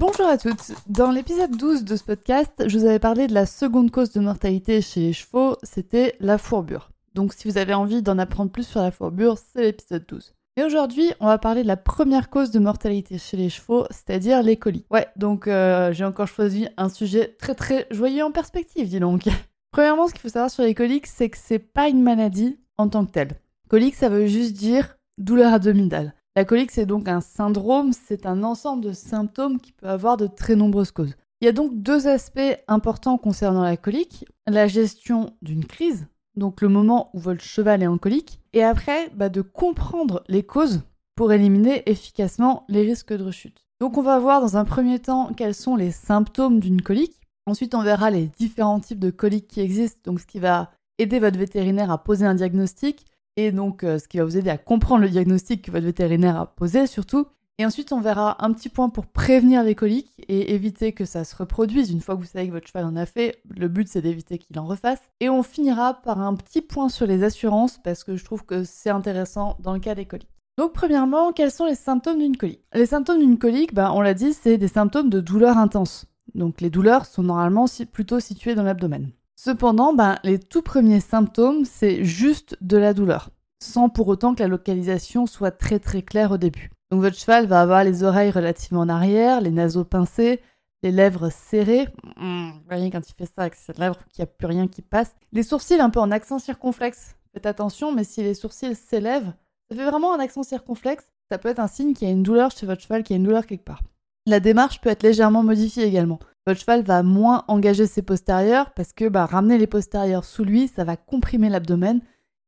Bonjour 0.00 0.28
à 0.28 0.38
toutes. 0.38 0.72
Dans 0.86 1.10
l'épisode 1.10 1.54
12 1.54 1.84
de 1.84 1.94
ce 1.94 2.02
podcast, 2.02 2.64
je 2.66 2.78
vous 2.78 2.86
avais 2.86 2.98
parlé 2.98 3.26
de 3.26 3.34
la 3.34 3.44
seconde 3.44 3.90
cause 3.90 4.12
de 4.12 4.20
mortalité 4.20 4.80
chez 4.80 5.00
les 5.00 5.12
chevaux, 5.12 5.58
c'était 5.62 6.16
la 6.20 6.38
fourbure. 6.38 6.90
Donc 7.12 7.34
si 7.34 7.46
vous 7.46 7.58
avez 7.58 7.74
envie 7.74 8.00
d'en 8.00 8.16
apprendre 8.16 8.50
plus 8.50 8.66
sur 8.66 8.80
la 8.80 8.92
fourbure, 8.92 9.36
c'est 9.36 9.60
l'épisode 9.60 10.06
12. 10.08 10.32
Et 10.56 10.62
aujourd'hui, 10.62 11.12
on 11.20 11.26
va 11.26 11.36
parler 11.36 11.64
de 11.64 11.68
la 11.68 11.76
première 11.76 12.30
cause 12.30 12.50
de 12.50 12.58
mortalité 12.58 13.18
chez 13.18 13.36
les 13.36 13.50
chevaux, 13.50 13.84
c'est-à-dire 13.90 14.42
les 14.42 14.56
coliques. 14.56 14.86
Ouais, 14.90 15.06
donc 15.16 15.46
euh, 15.46 15.92
j'ai 15.92 16.06
encore 16.06 16.28
choisi 16.28 16.66
un 16.78 16.88
sujet 16.88 17.36
très 17.38 17.54
très 17.54 17.86
joyeux 17.90 18.24
en 18.24 18.32
perspective, 18.32 18.88
dis 18.88 19.00
donc. 19.00 19.24
Premièrement, 19.70 20.08
ce 20.08 20.12
qu'il 20.12 20.22
faut 20.22 20.30
savoir 20.30 20.50
sur 20.50 20.62
les 20.62 20.74
coliques, 20.74 21.08
c'est 21.08 21.28
que 21.28 21.36
c'est 21.36 21.58
pas 21.58 21.90
une 21.90 22.02
maladie 22.02 22.58
en 22.78 22.88
tant 22.88 23.04
que 23.04 23.10
telle. 23.10 23.38
Colique, 23.68 23.96
ça 23.96 24.08
veut 24.08 24.28
juste 24.28 24.54
dire 24.54 24.96
douleur 25.18 25.52
abdominale. 25.52 26.14
La 26.40 26.46
colique, 26.46 26.70
c'est 26.70 26.86
donc 26.86 27.06
un 27.06 27.20
syndrome, 27.20 27.92
c'est 27.92 28.24
un 28.24 28.42
ensemble 28.44 28.82
de 28.82 28.94
symptômes 28.94 29.60
qui 29.60 29.72
peut 29.72 29.90
avoir 29.90 30.16
de 30.16 30.26
très 30.26 30.56
nombreuses 30.56 30.90
causes. 30.90 31.14
Il 31.42 31.44
y 31.44 31.48
a 31.48 31.52
donc 31.52 31.82
deux 31.82 32.06
aspects 32.06 32.40
importants 32.66 33.18
concernant 33.18 33.62
la 33.62 33.76
colique. 33.76 34.24
La 34.46 34.66
gestion 34.66 35.34
d'une 35.42 35.66
crise, 35.66 36.06
donc 36.36 36.62
le 36.62 36.70
moment 36.70 37.10
où 37.12 37.18
votre 37.18 37.42
cheval 37.42 37.82
est 37.82 37.86
en 37.86 37.98
colique, 37.98 38.40
et 38.54 38.64
après 38.64 39.10
bah, 39.14 39.28
de 39.28 39.42
comprendre 39.42 40.24
les 40.28 40.42
causes 40.42 40.80
pour 41.14 41.30
éliminer 41.30 41.82
efficacement 41.84 42.64
les 42.70 42.86
risques 42.86 43.12
de 43.12 43.22
rechute. 43.22 43.66
Donc 43.78 43.98
on 43.98 44.02
va 44.02 44.18
voir 44.18 44.40
dans 44.40 44.56
un 44.56 44.64
premier 44.64 44.98
temps 44.98 45.34
quels 45.36 45.54
sont 45.54 45.76
les 45.76 45.90
symptômes 45.90 46.58
d'une 46.58 46.80
colique. 46.80 47.20
Ensuite 47.44 47.74
on 47.74 47.82
verra 47.82 48.10
les 48.10 48.28
différents 48.38 48.80
types 48.80 48.98
de 48.98 49.10
coliques 49.10 49.48
qui 49.48 49.60
existent, 49.60 50.10
donc 50.10 50.20
ce 50.20 50.26
qui 50.26 50.38
va 50.38 50.70
aider 50.96 51.20
votre 51.20 51.38
vétérinaire 51.38 51.90
à 51.90 52.02
poser 52.02 52.24
un 52.24 52.34
diagnostic 52.34 53.04
et 53.36 53.52
donc 53.52 53.84
euh, 53.84 53.98
ce 53.98 54.08
qui 54.08 54.18
va 54.18 54.24
vous 54.24 54.36
aider 54.36 54.50
à 54.50 54.58
comprendre 54.58 55.02
le 55.02 55.08
diagnostic 55.08 55.62
que 55.62 55.70
votre 55.70 55.86
vétérinaire 55.86 56.36
a 56.36 56.46
posé 56.46 56.86
surtout. 56.86 57.26
Et 57.58 57.66
ensuite, 57.66 57.92
on 57.92 58.00
verra 58.00 58.42
un 58.42 58.54
petit 58.54 58.70
point 58.70 58.88
pour 58.88 59.04
prévenir 59.04 59.62
les 59.62 59.74
coliques 59.74 60.10
et 60.28 60.54
éviter 60.54 60.92
que 60.92 61.04
ça 61.04 61.24
se 61.24 61.36
reproduise. 61.36 61.90
Une 61.90 62.00
fois 62.00 62.16
que 62.16 62.20
vous 62.20 62.26
savez 62.26 62.46
que 62.46 62.52
votre 62.52 62.66
cheval 62.66 62.86
en 62.86 62.96
a 62.96 63.04
fait, 63.04 63.42
le 63.54 63.68
but 63.68 63.86
c'est 63.86 64.00
d'éviter 64.00 64.38
qu'il 64.38 64.58
en 64.58 64.64
refasse. 64.64 65.02
Et 65.20 65.28
on 65.28 65.42
finira 65.42 65.92
par 65.92 66.22
un 66.22 66.34
petit 66.36 66.62
point 66.62 66.88
sur 66.88 67.06
les 67.06 67.22
assurances 67.22 67.78
parce 67.84 68.02
que 68.02 68.16
je 68.16 68.24
trouve 68.24 68.46
que 68.46 68.64
c'est 68.64 68.88
intéressant 68.88 69.58
dans 69.60 69.74
le 69.74 69.80
cas 69.80 69.94
des 69.94 70.06
coliques. 70.06 70.30
Donc 70.56 70.72
premièrement, 70.72 71.32
quels 71.32 71.50
sont 71.50 71.66
les 71.66 71.74
symptômes 71.74 72.18
d'une 72.18 72.36
colique? 72.36 72.64
Les 72.72 72.86
symptômes 72.86 73.18
d'une 73.18 73.38
colique, 73.38 73.74
bah, 73.74 73.92
on 73.94 74.00
l'a 74.00 74.14
dit, 74.14 74.32
c'est 74.32 74.56
des 74.56 74.68
symptômes 74.68 75.10
de 75.10 75.20
douleur 75.20 75.58
intense. 75.58 76.06
Donc 76.34 76.62
les 76.62 76.70
douleurs 76.70 77.04
sont 77.04 77.22
normalement 77.22 77.66
plutôt 77.92 78.20
situées 78.20 78.54
dans 78.54 78.62
l'abdomen. 78.62 79.10
Cependant, 79.42 79.94
ben, 79.94 80.18
les 80.22 80.38
tout 80.38 80.60
premiers 80.60 81.00
symptômes, 81.00 81.64
c'est 81.64 82.04
juste 82.04 82.58
de 82.60 82.76
la 82.76 82.92
douleur, 82.92 83.30
sans 83.58 83.88
pour 83.88 84.08
autant 84.08 84.34
que 84.34 84.42
la 84.42 84.48
localisation 84.48 85.24
soit 85.24 85.50
très 85.50 85.78
très 85.78 86.02
claire 86.02 86.32
au 86.32 86.36
début. 86.36 86.70
Donc 86.90 87.00
votre 87.00 87.16
cheval 87.16 87.46
va 87.46 87.62
avoir 87.62 87.82
les 87.82 88.02
oreilles 88.02 88.32
relativement 88.32 88.80
en 88.80 88.90
arrière, 88.90 89.40
les 89.40 89.50
naseaux 89.50 89.86
pincés, 89.86 90.42
les 90.82 90.90
lèvres 90.90 91.30
serrées. 91.32 91.88
Mmh, 92.18 92.50
vous 92.50 92.60
voyez 92.68 92.90
quand 92.90 93.00
il 93.08 93.14
fait 93.14 93.24
ça 93.24 93.40
avec 93.40 93.54
cette 93.54 93.78
lèvre 93.78 93.96
qu'il 94.12 94.22
n'y 94.22 94.24
a 94.24 94.26
plus 94.26 94.46
rien 94.46 94.68
qui 94.68 94.82
passe. 94.82 95.16
Les 95.32 95.42
sourcils 95.42 95.80
un 95.80 95.88
peu 95.88 96.00
en 96.00 96.10
accent 96.10 96.38
circonflexe. 96.38 97.16
Faites 97.32 97.46
attention, 97.46 97.92
mais 97.92 98.04
si 98.04 98.22
les 98.22 98.34
sourcils 98.34 98.74
s'élèvent, 98.74 99.32
ça 99.70 99.76
fait 99.78 99.90
vraiment 99.90 100.12
un 100.12 100.20
accent 100.20 100.42
circonflexe. 100.42 101.06
Ça 101.30 101.38
peut 101.38 101.48
être 101.48 101.60
un 101.60 101.66
signe 101.66 101.94
qu'il 101.94 102.06
y 102.06 102.10
a 102.10 102.12
une 102.12 102.22
douleur 102.22 102.50
chez 102.50 102.66
votre 102.66 102.82
cheval, 102.82 103.04
qu'il 103.04 103.14
y 103.14 103.18
a 103.18 103.20
une 103.20 103.26
douleur 103.26 103.46
quelque 103.46 103.64
part. 103.64 103.80
La 104.26 104.38
démarche 104.38 104.82
peut 104.82 104.90
être 104.90 105.02
légèrement 105.02 105.42
modifiée 105.42 105.84
également 105.84 106.18
votre 106.50 106.60
cheval 106.60 106.82
va 106.82 107.04
moins 107.04 107.44
engager 107.46 107.86
ses 107.86 108.02
postérieurs 108.02 108.70
parce 108.72 108.92
que 108.92 109.08
bah, 109.08 109.24
ramener 109.24 109.56
les 109.56 109.68
postérieurs 109.68 110.24
sous 110.24 110.42
lui, 110.42 110.66
ça 110.66 110.82
va 110.82 110.96
comprimer 110.96 111.48
l'abdomen 111.48 112.00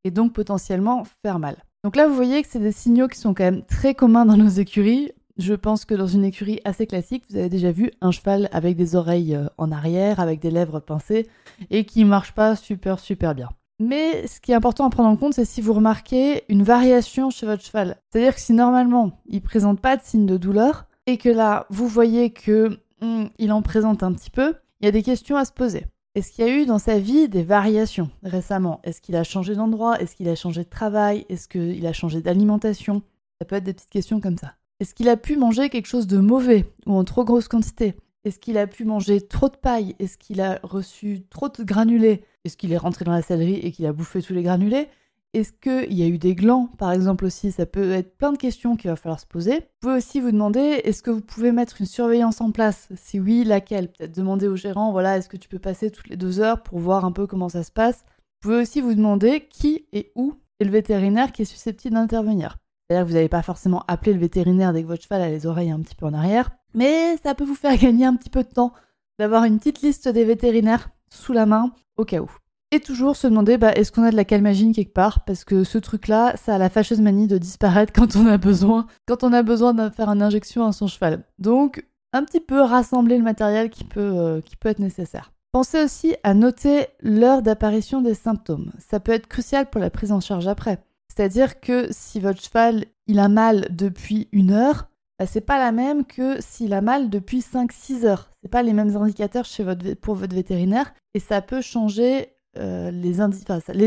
et 0.02 0.10
donc 0.10 0.32
potentiellement 0.32 1.04
faire 1.24 1.38
mal. 1.38 1.56
Donc 1.84 1.94
là, 1.94 2.08
vous 2.08 2.14
voyez 2.16 2.42
que 2.42 2.48
c'est 2.50 2.58
des 2.58 2.72
signaux 2.72 3.06
qui 3.06 3.18
sont 3.18 3.32
quand 3.32 3.44
même 3.44 3.62
très 3.62 3.94
communs 3.94 4.26
dans 4.26 4.36
nos 4.36 4.48
écuries. 4.48 5.12
Je 5.38 5.54
pense 5.54 5.84
que 5.84 5.94
dans 5.94 6.08
une 6.08 6.24
écurie 6.24 6.60
assez 6.64 6.88
classique, 6.88 7.22
vous 7.30 7.36
avez 7.36 7.48
déjà 7.48 7.70
vu 7.70 7.92
un 8.00 8.10
cheval 8.10 8.48
avec 8.50 8.76
des 8.76 8.96
oreilles 8.96 9.36
euh, 9.36 9.46
en 9.56 9.70
arrière, 9.70 10.18
avec 10.18 10.40
des 10.40 10.50
lèvres 10.50 10.80
pincées 10.80 11.28
et 11.70 11.84
qui 11.84 12.04
marche 12.04 12.32
pas 12.32 12.56
super 12.56 12.98
super 12.98 13.36
bien. 13.36 13.50
Mais 13.78 14.26
ce 14.26 14.40
qui 14.40 14.50
est 14.50 14.56
important 14.56 14.86
à 14.86 14.90
prendre 14.90 15.10
en 15.10 15.16
compte, 15.16 15.34
c'est 15.34 15.44
si 15.44 15.60
vous 15.60 15.74
remarquez 15.74 16.42
une 16.48 16.64
variation 16.64 17.30
chez 17.30 17.46
votre 17.46 17.64
cheval. 17.64 17.98
C'est-à-dire 18.10 18.34
que 18.34 18.40
si 18.40 18.52
normalement 18.52 19.20
il 19.28 19.42
présente 19.42 19.80
pas 19.80 19.96
de 19.96 20.02
signe 20.02 20.26
de 20.26 20.36
douleur 20.36 20.86
et 21.06 21.18
que 21.18 21.28
là 21.28 21.66
vous 21.70 21.86
voyez 21.86 22.30
que 22.30 22.80
Hmm, 23.02 23.26
il 23.38 23.50
en 23.50 23.62
présente 23.62 24.04
un 24.04 24.12
petit 24.12 24.30
peu, 24.30 24.54
il 24.80 24.84
y 24.84 24.88
a 24.88 24.92
des 24.92 25.02
questions 25.02 25.36
à 25.36 25.44
se 25.44 25.50
poser. 25.50 25.86
Est-ce 26.14 26.30
qu'il 26.30 26.46
y 26.46 26.48
a 26.48 26.56
eu 26.56 26.66
dans 26.66 26.78
sa 26.78 27.00
vie 27.00 27.28
des 27.28 27.42
variations 27.42 28.10
récemment? 28.22 28.80
Est-ce 28.84 29.00
qu'il 29.00 29.16
a 29.16 29.24
changé 29.24 29.56
d'endroit? 29.56 30.00
Est-ce 30.00 30.14
qu'il 30.14 30.28
a 30.28 30.36
changé 30.36 30.62
de 30.62 30.68
travail? 30.68 31.26
Est-ce 31.28 31.48
qu'il 31.48 31.84
a 31.84 31.92
changé 31.92 32.22
d'alimentation? 32.22 33.02
Ça 33.40 33.44
peut 33.44 33.56
être 33.56 33.64
des 33.64 33.72
petites 33.72 33.90
questions 33.90 34.20
comme 34.20 34.38
ça. 34.38 34.54
Est-ce 34.78 34.94
qu'il 34.94 35.08
a 35.08 35.16
pu 35.16 35.36
manger 35.36 35.68
quelque 35.68 35.86
chose 35.86 36.06
de 36.06 36.18
mauvais 36.18 36.64
ou 36.86 36.92
en 36.92 37.02
trop 37.02 37.24
grosse 37.24 37.48
quantité? 37.48 37.96
Est-ce 38.24 38.38
qu'il 38.38 38.56
a 38.56 38.68
pu 38.68 38.84
manger 38.84 39.20
trop 39.20 39.48
de 39.48 39.56
paille? 39.56 39.96
Est-ce 39.98 40.16
qu'il 40.16 40.40
a 40.40 40.60
reçu 40.62 41.22
trop 41.28 41.48
de 41.48 41.64
granulés? 41.64 42.22
Est-ce 42.44 42.56
qu'il 42.56 42.72
est 42.72 42.76
rentré 42.76 43.04
dans 43.04 43.10
la 43.10 43.22
sellerie 43.22 43.56
et 43.56 43.72
qu'il 43.72 43.86
a 43.86 43.92
bouffé 43.92 44.22
tous 44.22 44.32
les 44.32 44.44
granulés? 44.44 44.86
Est-ce 45.34 45.52
qu'il 45.52 45.94
y 45.94 46.02
a 46.02 46.08
eu 46.08 46.18
des 46.18 46.34
glands, 46.34 46.68
par 46.78 46.92
exemple 46.92 47.24
aussi? 47.24 47.52
Ça 47.52 47.64
peut 47.64 47.92
être 47.92 48.16
plein 48.18 48.32
de 48.32 48.36
questions 48.36 48.76
qu'il 48.76 48.90
va 48.90 48.96
falloir 48.96 49.18
se 49.18 49.26
poser. 49.26 49.54
Vous 49.54 49.80
pouvez 49.80 49.94
aussi 49.94 50.20
vous 50.20 50.30
demander, 50.30 50.60
est-ce 50.84 51.02
que 51.02 51.10
vous 51.10 51.22
pouvez 51.22 51.52
mettre 51.52 51.80
une 51.80 51.86
surveillance 51.86 52.42
en 52.42 52.50
place? 52.50 52.88
Si 52.96 53.18
oui, 53.18 53.44
laquelle? 53.44 53.90
Peut-être 53.90 54.14
demander 54.14 54.46
au 54.46 54.56
gérant, 54.56 54.92
voilà, 54.92 55.16
est-ce 55.16 55.30
que 55.30 55.38
tu 55.38 55.48
peux 55.48 55.58
passer 55.58 55.90
toutes 55.90 56.08
les 56.08 56.16
deux 56.16 56.40
heures 56.40 56.62
pour 56.62 56.80
voir 56.80 57.06
un 57.06 57.12
peu 57.12 57.26
comment 57.26 57.48
ça 57.48 57.62
se 57.62 57.72
passe? 57.72 58.04
Vous 58.42 58.48
pouvez 58.48 58.60
aussi 58.60 58.80
vous 58.82 58.94
demander 58.94 59.48
qui 59.48 59.86
et 59.92 60.12
où 60.16 60.34
est 60.60 60.64
le 60.64 60.70
vétérinaire 60.70 61.32
qui 61.32 61.42
est 61.42 61.46
susceptible 61.46 61.94
d'intervenir. 61.94 62.58
C'est-à-dire 62.88 63.06
que 63.06 63.08
vous 63.08 63.16
n'allez 63.16 63.28
pas 63.30 63.42
forcément 63.42 63.84
appeler 63.88 64.12
le 64.12 64.20
vétérinaire 64.20 64.74
dès 64.74 64.82
que 64.82 64.88
votre 64.88 65.02
cheval 65.02 65.22
a 65.22 65.30
les 65.30 65.46
oreilles 65.46 65.70
un 65.70 65.80
petit 65.80 65.94
peu 65.94 66.04
en 66.04 66.12
arrière, 66.12 66.50
mais 66.74 67.16
ça 67.22 67.34
peut 67.34 67.44
vous 67.44 67.54
faire 67.54 67.76
gagner 67.78 68.04
un 68.04 68.16
petit 68.16 68.30
peu 68.30 68.42
de 68.42 68.48
temps 68.48 68.74
d'avoir 69.18 69.44
une 69.44 69.58
petite 69.58 69.80
liste 69.80 70.08
des 70.08 70.24
vétérinaires 70.24 70.90
sous 71.08 71.32
la 71.32 71.46
main 71.46 71.72
au 71.96 72.04
cas 72.04 72.20
où. 72.20 72.30
Et 72.74 72.80
toujours 72.80 73.16
se 73.16 73.26
demander, 73.26 73.58
bah, 73.58 73.72
est-ce 73.72 73.92
qu'on 73.92 74.02
a 74.02 74.10
de 74.10 74.16
la 74.16 74.24
calmagine 74.24 74.72
quelque 74.72 74.94
part? 74.94 75.26
Parce 75.26 75.44
que 75.44 75.62
ce 75.62 75.76
truc-là, 75.76 76.34
ça 76.42 76.54
a 76.54 76.58
la 76.58 76.70
fâcheuse 76.70 77.02
manie 77.02 77.26
de 77.26 77.36
disparaître 77.36 77.92
quand 77.92 78.16
on 78.16 78.26
a 78.26 78.38
besoin, 78.38 78.86
quand 79.06 79.22
on 79.24 79.34
a 79.34 79.42
besoin 79.42 79.74
de 79.74 79.90
faire 79.90 80.08
une 80.08 80.22
injection 80.22 80.66
à 80.66 80.72
son 80.72 80.86
cheval. 80.86 81.22
Donc, 81.38 81.86
un 82.14 82.24
petit 82.24 82.40
peu 82.40 82.62
rassembler 82.62 83.18
le 83.18 83.24
matériel 83.24 83.68
qui 83.68 83.84
peut, 83.84 84.00
euh, 84.00 84.40
qui 84.40 84.56
être 84.64 84.78
nécessaire. 84.78 85.32
Pensez 85.52 85.84
aussi 85.84 86.16
à 86.22 86.32
noter 86.32 86.86
l'heure 87.02 87.42
d'apparition 87.42 88.00
des 88.00 88.14
symptômes. 88.14 88.72
Ça 88.78 89.00
peut 89.00 89.12
être 89.12 89.26
crucial 89.26 89.68
pour 89.68 89.82
la 89.82 89.90
prise 89.90 90.10
en 90.10 90.20
charge 90.20 90.48
après. 90.48 90.78
C'est-à-dire 91.14 91.60
que 91.60 91.88
si 91.90 92.20
votre 92.20 92.40
cheval 92.40 92.86
il 93.06 93.18
a 93.18 93.28
mal 93.28 93.66
depuis 93.68 94.28
une 94.32 94.50
heure, 94.50 94.88
bah, 95.18 95.26
c'est 95.26 95.42
pas 95.42 95.58
la 95.58 95.72
même 95.72 96.06
que 96.06 96.40
s'il 96.40 96.72
a 96.72 96.80
mal 96.80 97.10
depuis 97.10 97.40
5-6 97.40 98.06
heures. 98.06 98.30
C'est 98.42 98.50
pas 98.50 98.62
les 98.62 98.72
mêmes 98.72 98.96
indicateurs 98.96 99.44
chez 99.44 99.62
votre, 99.62 99.92
pour 99.94 100.14
votre 100.14 100.34
vétérinaire 100.34 100.94
et 101.12 101.20
ça 101.20 101.42
peut 101.42 101.60
changer 101.60 102.32
euh, 102.56 102.90
les, 102.90 103.20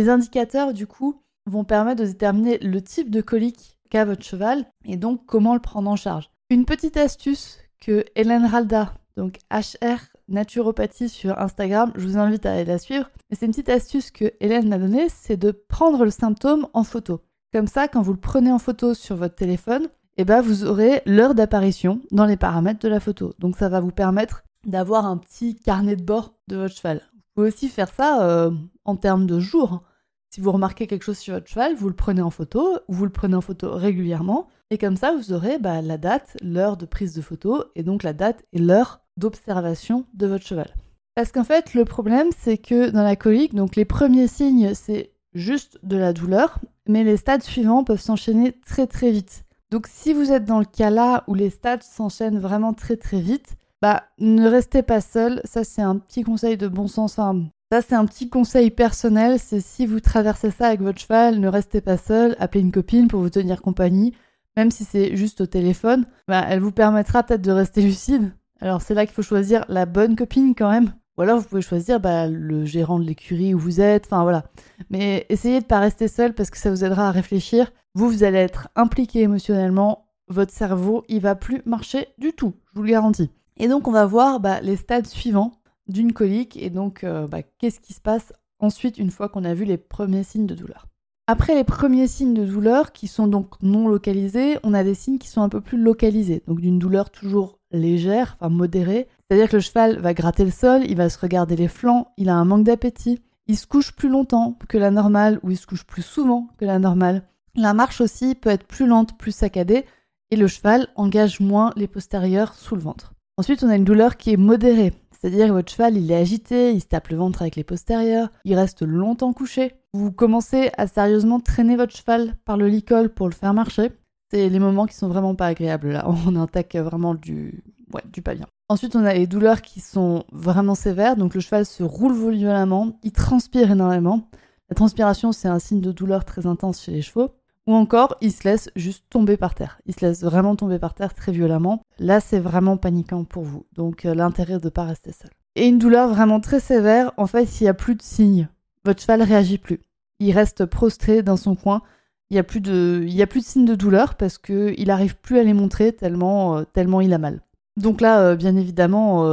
indicateurs, 0.10 0.74
du 0.74 0.88
coup, 0.88 1.22
vont 1.46 1.64
permettre 1.64 2.02
de 2.02 2.08
déterminer 2.08 2.58
le 2.60 2.82
type 2.82 3.10
de 3.10 3.22
colique 3.22 3.78
qu'a 3.90 4.06
votre 4.06 4.24
cheval 4.24 4.66
et 4.86 4.98
donc 4.98 5.26
comment 5.26 5.54
le 5.54 5.60
prendre 5.60 5.90
en 5.90 5.96
charge. 5.96 6.30
Une 6.50 6.66
petite 6.66 6.98
astuce 6.98 7.60
que 7.80 8.06
Hélène 8.16 8.46
Ralda, 8.46 8.94
donc 9.16 9.38
HR 9.52 10.00
Naturopathie 10.28 11.10
sur 11.10 11.40
Instagram, 11.40 11.92
je 11.96 12.08
vous 12.08 12.18
invite 12.18 12.46
à 12.46 12.54
aller 12.54 12.66
la 12.66 12.80
suivre. 12.80 13.10
C'est 13.32 13.46
une 13.46 13.52
petite 13.52 13.70
astuce 13.70 14.10
que 14.10 14.34
Hélène 14.40 14.68
m'a 14.68 14.80
donnée, 14.80 15.08
c'est 15.10 15.38
de 15.38 15.52
prendre 15.52 16.04
le 16.04 16.12
symptôme 16.12 16.68
en 16.74 16.84
photo. 16.84 17.22
Comme 17.54 17.68
ça, 17.68 17.88
quand 17.88 18.02
vous 18.02 18.14
le 18.14 18.20
prenez 18.20 18.52
en 18.52 18.60
photo 18.60 18.94
sur 18.94 19.16
votre 19.16 19.36
téléphone, 19.36 19.88
eh 20.18 20.26
ben 20.26 20.42
vous 20.42 20.66
aurez 20.66 21.02
l'heure 21.06 21.36
d'apparition 21.36 22.02
dans 22.12 22.26
les 22.26 22.38
paramètres 22.38 22.80
de 22.80 22.90
la 22.90 23.00
photo. 23.00 23.34
Donc 23.40 23.56
ça 23.56 23.70
va 23.70 23.80
vous 23.80 23.92
permettre 23.92 24.44
d'avoir 24.66 25.06
un 25.06 25.18
petit 25.18 25.56
carnet 25.56 25.96
de 25.96 26.04
bord 26.04 26.34
de 26.48 26.56
votre 26.56 26.76
cheval 26.76 27.02
pouvez 27.36 27.50
aussi 27.50 27.70
faire 27.70 27.90
ça 27.90 28.28
euh, 28.28 28.52
en 28.86 28.96
termes 28.96 29.28
de 29.28 29.40
jours. 29.40 29.84
Si 30.30 30.42
vous 30.42 30.52
remarquez 30.52 30.88
quelque 30.88 31.04
chose 31.04 31.18
sur 31.18 31.36
votre 31.36 31.48
cheval, 31.48 31.76
vous 31.76 31.88
le 31.88 31.96
prenez 31.96 32.22
en 32.22 32.30
photo, 32.30 32.80
ou 32.88 32.94
vous 32.94 33.06
le 33.06 33.12
prenez 33.12 33.36
en 33.36 33.42
photo 33.42 33.72
régulièrement, 33.72 34.48
et 34.70 34.78
comme 34.78 34.98
ça, 34.98 35.14
vous 35.16 35.32
aurez 35.32 35.60
bah, 35.60 35.82
la 35.82 35.98
date, 35.98 36.36
l'heure 36.42 36.76
de 36.76 36.86
prise 36.86 37.14
de 37.14 37.22
photo, 37.22 37.64
et 37.76 37.84
donc 37.84 38.04
la 38.04 38.14
date 38.14 38.44
et 38.52 38.60
l'heure 38.60 39.02
d'observation 39.18 40.06
de 40.14 40.28
votre 40.28 40.46
cheval. 40.46 40.76
Parce 41.14 41.32
qu'en 41.32 41.46
fait, 41.46 41.74
le 41.74 41.86
problème, 41.86 42.30
c'est 42.38 42.58
que 42.58 42.90
dans 42.90 43.04
la 43.04 43.16
colique, 43.16 43.56
donc 43.56 43.78
les 43.78 43.86
premiers 43.86 44.28
signes, 44.28 44.74
c'est 44.74 45.14
juste 45.34 45.80
de 45.84 45.96
la 45.96 46.12
douleur, 46.12 46.60
mais 46.88 47.04
les 47.04 47.18
stades 47.18 47.44
suivants 47.44 47.84
peuvent 47.84 48.02
s'enchaîner 48.02 48.54
très 48.66 48.88
très 48.88 49.12
vite. 49.12 49.46
Donc 49.72 49.88
si 49.88 50.14
vous 50.14 50.32
êtes 50.32 50.46
dans 50.46 50.60
le 50.60 50.66
cas 50.66 50.90
là 50.90 51.24
où 51.28 51.34
les 51.34 51.50
stades 51.50 51.84
s'enchaînent 51.84 52.40
vraiment 52.40 52.74
très 52.74 52.98
très 52.98 53.20
vite, 53.20 53.56
Bah, 53.86 54.06
ne 54.18 54.48
restez 54.48 54.82
pas 54.82 55.00
seul. 55.00 55.42
Ça, 55.44 55.64
c'est 55.64 55.84
un 55.84 55.98
petit 55.98 56.24
conseil 56.24 56.58
de 56.58 56.68
bon 56.68 56.88
sens. 56.88 57.18
Ça, 57.18 57.82
c'est 57.88 57.94
un 57.94 58.08
petit 58.08 58.30
conseil 58.30 58.72
personnel. 58.72 59.38
C'est 59.38 59.60
si 59.60 59.86
vous 59.86 60.00
traversez 60.00 60.50
ça 60.50 60.70
avec 60.70 60.82
votre 60.82 61.00
cheval, 61.00 61.40
ne 61.40 61.48
restez 61.48 61.82
pas 61.82 61.96
seul. 61.96 62.36
Appelez 62.40 62.62
une 62.62 62.72
copine 62.72 63.08
pour 63.08 63.22
vous 63.22 63.30
tenir 63.30 63.62
compagnie. 63.62 64.16
Même 64.58 64.72
si 64.72 64.86
c'est 64.86 65.16
juste 65.16 65.42
au 65.42 65.46
téléphone, 65.46 66.08
bah, 66.28 66.44
elle 66.50 66.62
vous 66.62 66.72
permettra 66.72 67.22
peut-être 67.22 67.44
de 67.44 67.52
rester 67.52 67.84
lucide. 67.84 68.34
Alors, 68.60 68.82
c'est 68.82 68.96
là 68.96 69.06
qu'il 69.06 69.14
faut 69.14 69.22
choisir 69.22 69.66
la 69.70 69.86
bonne 69.86 70.16
copine 70.16 70.56
quand 70.56 70.72
même. 70.72 70.92
Ou 71.20 71.22
alors, 71.22 71.38
vous 71.38 71.46
pouvez 71.46 71.62
choisir 71.62 72.00
bah, 72.00 72.26
le 72.26 72.66
gérant 72.66 72.98
de 72.98 73.06
l'écurie 73.06 73.54
où 73.54 73.60
vous 73.60 73.82
êtes. 73.82 74.08
Enfin, 74.08 74.24
voilà. 74.24 74.46
Mais 74.90 75.28
essayez 75.30 75.60
de 75.60 75.66
ne 75.66 75.70
pas 75.70 75.80
rester 75.80 76.08
seul 76.08 76.34
parce 76.34 76.50
que 76.50 76.58
ça 76.58 76.72
vous 76.72 76.84
aidera 76.84 77.10
à 77.10 77.12
réfléchir. 77.12 77.72
Vous, 77.94 78.10
vous 78.10 78.24
allez 78.24 78.40
être 78.40 78.68
impliqué 78.76 79.22
émotionnellement. 79.22 80.08
Votre 80.28 80.54
cerveau, 80.54 81.04
il 81.08 81.22
va 81.22 81.36
plus 81.36 81.62
marcher 81.68 82.08
du 82.18 82.34
tout. 82.34 82.56
Je 82.74 82.80
vous 82.80 82.84
le 82.84 82.90
garantis. 82.90 83.30
Et 83.58 83.68
donc, 83.68 83.88
on 83.88 83.92
va 83.92 84.06
voir 84.06 84.40
bah, 84.40 84.62
les 84.62 84.76
stades 84.76 85.08
suivants 85.08 85.54
d'une 85.88 86.14
colique 86.14 86.58
et 86.58 86.70
donc 86.70 87.04
euh, 87.04 87.28
bah, 87.28 87.44
qu'est-ce 87.44 87.80
qui 87.80 87.94
se 87.94 88.02
passe 88.02 88.34
ensuite 88.60 88.98
une 88.98 89.12
fois 89.12 89.30
qu'on 89.30 89.44
a 89.44 89.54
vu 89.54 89.66
les 89.66 89.78
premiers 89.78 90.24
signes 90.24 90.48
de 90.48 90.56
douleur. 90.56 90.88
Après 91.28 91.56
les 91.56 91.64
premiers 91.64 92.08
signes 92.08 92.36
de 92.36 92.46
douleur 92.46 92.92
qui 92.92 93.08
sont 93.08 93.28
donc 93.28 93.56
non 93.64 93.88
localisés, 93.88 94.60
on 94.64 94.76
a 94.76 94.84
des 94.84 94.94
signes 94.94 95.18
qui 95.18 95.28
sont 95.28 95.42
un 95.42 95.50
peu 95.50 95.60
plus 95.60 95.78
localisés, 95.78 96.44
donc 96.48 96.62
d'une 96.62 96.78
douleur 96.78 97.10
toujours 97.10 97.60
légère, 97.72 98.38
enfin 98.40 98.50
modérée. 98.50 99.08
C'est-à-dire 99.28 99.50
que 99.50 99.56
le 99.56 99.62
cheval 99.62 100.00
va 100.00 100.14
gratter 100.14 100.46
le 100.46 100.52
sol, 100.52 100.84
il 100.86 100.96
va 100.96 101.10
se 101.10 101.20
regarder 101.20 101.56
les 101.56 101.68
flancs, 101.68 102.12
il 102.18 102.30
a 102.30 102.36
un 102.36 102.46
manque 102.46 102.64
d'appétit, 102.64 103.22
il 103.48 103.58
se 103.58 103.66
couche 103.66 103.92
plus 103.94 104.10
longtemps 104.10 104.58
que 104.70 104.78
la 104.78 104.92
normale 104.92 105.40
ou 105.42 105.50
il 105.50 105.58
se 105.58 105.66
couche 105.66 105.84
plus 105.84 106.04
souvent 106.04 106.48
que 106.60 106.66
la 106.66 106.78
normale. 106.78 107.24
La 107.56 107.74
marche 107.74 108.02
aussi 108.02 108.36
peut 108.36 108.50
être 108.50 108.68
plus 108.68 108.86
lente, 108.86 109.18
plus 109.18 109.34
saccadée 109.34 109.86
et 110.30 110.36
le 110.36 110.48
cheval 110.48 110.88
engage 110.96 111.40
moins 111.40 111.72
les 111.76 111.88
postérieurs 111.88 112.54
sous 112.54 112.76
le 112.76 112.82
ventre. 112.82 113.15
Ensuite, 113.38 113.64
on 113.64 113.70
a 113.70 113.76
une 113.76 113.84
douleur 113.84 114.16
qui 114.16 114.32
est 114.32 114.38
modérée, 114.38 114.94
c'est-à-dire 115.12 115.52
votre 115.52 115.70
cheval, 115.70 115.98
il 115.98 116.10
est 116.10 116.16
agité, 116.16 116.72
il 116.72 116.80
se 116.80 116.86
tape 116.86 117.10
le 117.10 117.18
ventre 117.18 117.42
avec 117.42 117.58
les 117.58 117.66
postérieurs, 117.66 118.30
il 118.46 118.56
reste 118.56 118.82
longtemps 118.82 119.34
couché. 119.34 119.74
Vous 119.94 120.12
commencez 120.12 120.72
à 120.78 120.88
sérieusement 120.88 121.42
traîner 121.42 121.76
votre 121.76 121.94
cheval 121.94 122.36
par 122.46 122.56
le 122.56 122.70
licol 122.70 123.10
pour 123.10 123.28
le 123.28 123.34
faire 123.34 123.54
marcher. 123.54 123.92
C'est 124.32 124.48
les 124.48 124.60
moments 124.60 124.86
qui 124.86 124.96
sont 124.96 125.10
vraiment 125.10 125.36
pas 125.36 125.48
agréables 125.48 125.92
là. 125.92 126.08
On 126.28 126.42
attaque 126.42 126.78
vraiment 126.78 127.14
du, 127.14 127.62
ouais, 127.94 128.04
du 128.14 128.22
pas 128.22 128.36
bien. 128.36 128.46
Ensuite, 128.70 128.96
on 128.96 129.06
a 129.06 129.14
les 129.14 129.28
douleurs 129.28 129.62
qui 129.62 129.80
sont 129.80 130.24
vraiment 130.32 130.74
sévères. 130.74 131.18
Donc 131.18 131.36
le 131.36 131.42
cheval 131.42 131.66
se 131.66 131.84
roule 131.84 132.14
violemment, 132.32 132.98
il 133.04 133.12
transpire 133.12 133.70
énormément. 133.70 134.30
La 134.70 134.76
transpiration, 134.76 135.32
c'est 135.32 135.48
un 135.48 135.60
signe 135.60 135.82
de 135.82 135.92
douleur 135.92 136.24
très 136.24 136.48
intense 136.48 136.82
chez 136.82 136.92
les 136.92 137.02
chevaux. 137.02 137.32
Ou 137.68 137.74
encore, 137.74 138.16
il 138.22 138.32
se 138.32 138.44
laisse 138.44 138.70
juste 138.76 139.06
tomber 139.10 139.38
par 139.38 139.56
terre. 139.56 139.80
Il 139.86 139.96
se 139.96 140.06
laisse 140.06 140.24
vraiment 140.24 140.56
tomber 140.56 140.78
par 140.78 140.94
terre 140.94 141.14
très 141.14 141.32
violemment. 141.32 141.82
Là, 141.98 142.20
c'est 142.20 142.40
vraiment 142.40 142.78
paniquant 142.78 143.24
pour 143.24 143.44
vous. 143.44 143.66
Donc, 143.74 144.06
euh, 144.06 144.14
l'intérêt 144.14 144.60
de 144.60 144.66
ne 144.66 144.70
pas 144.70 144.84
rester 144.84 145.12
seul. 145.12 145.32
Et 145.56 145.68
une 145.68 145.80
douleur 145.80 146.10
vraiment 146.10 146.40
très 146.40 146.60
sévère, 146.60 147.12
en 147.18 147.26
fait, 147.26 147.48
s'il 147.48 147.66
n'y 147.66 147.70
a 147.70 147.74
plus 147.74 147.96
de 147.96 148.04
signes, 148.04 148.50
votre 148.84 149.02
cheval 149.02 149.24
réagit 149.24 149.58
plus. 149.58 149.82
Il 150.20 150.32
reste 150.32 150.66
prostré 150.66 151.24
dans 151.24 151.38
son 151.38 151.56
coin. 151.56 151.82
Il 152.30 152.36
n'y 152.36 152.40
a, 152.40 152.44
plus 152.44 152.62
de... 152.62 153.04
Il 153.08 153.20
a 153.22 153.28
plus 153.28 153.42
de 153.42 153.46
signes 153.46 153.66
de 153.66 153.76
douleur 153.76 154.16
parce 154.16 154.38
qu'il 154.38 154.88
n'arrive 154.88 155.16
plus 155.18 155.40
à 155.40 155.44
les 155.44 155.54
montrer 155.54 155.92
tellement, 155.92 156.58
euh, 156.58 156.64
tellement 156.64 157.02
il 157.02 157.14
a 157.14 157.18
mal. 157.18 157.42
Donc 157.78 158.00
là, 158.00 158.20
euh, 158.22 158.36
bien 158.36 158.56
évidemment, 158.56 159.26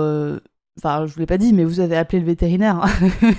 Enfin, 0.78 1.06
je 1.06 1.12
vous 1.12 1.20
l'ai 1.20 1.26
pas 1.26 1.38
dit, 1.38 1.52
mais 1.52 1.64
vous 1.64 1.80
avez 1.80 1.96
appelé 1.96 2.20
le 2.20 2.26
vétérinaire. 2.26 2.82
Hein. 2.82 3.32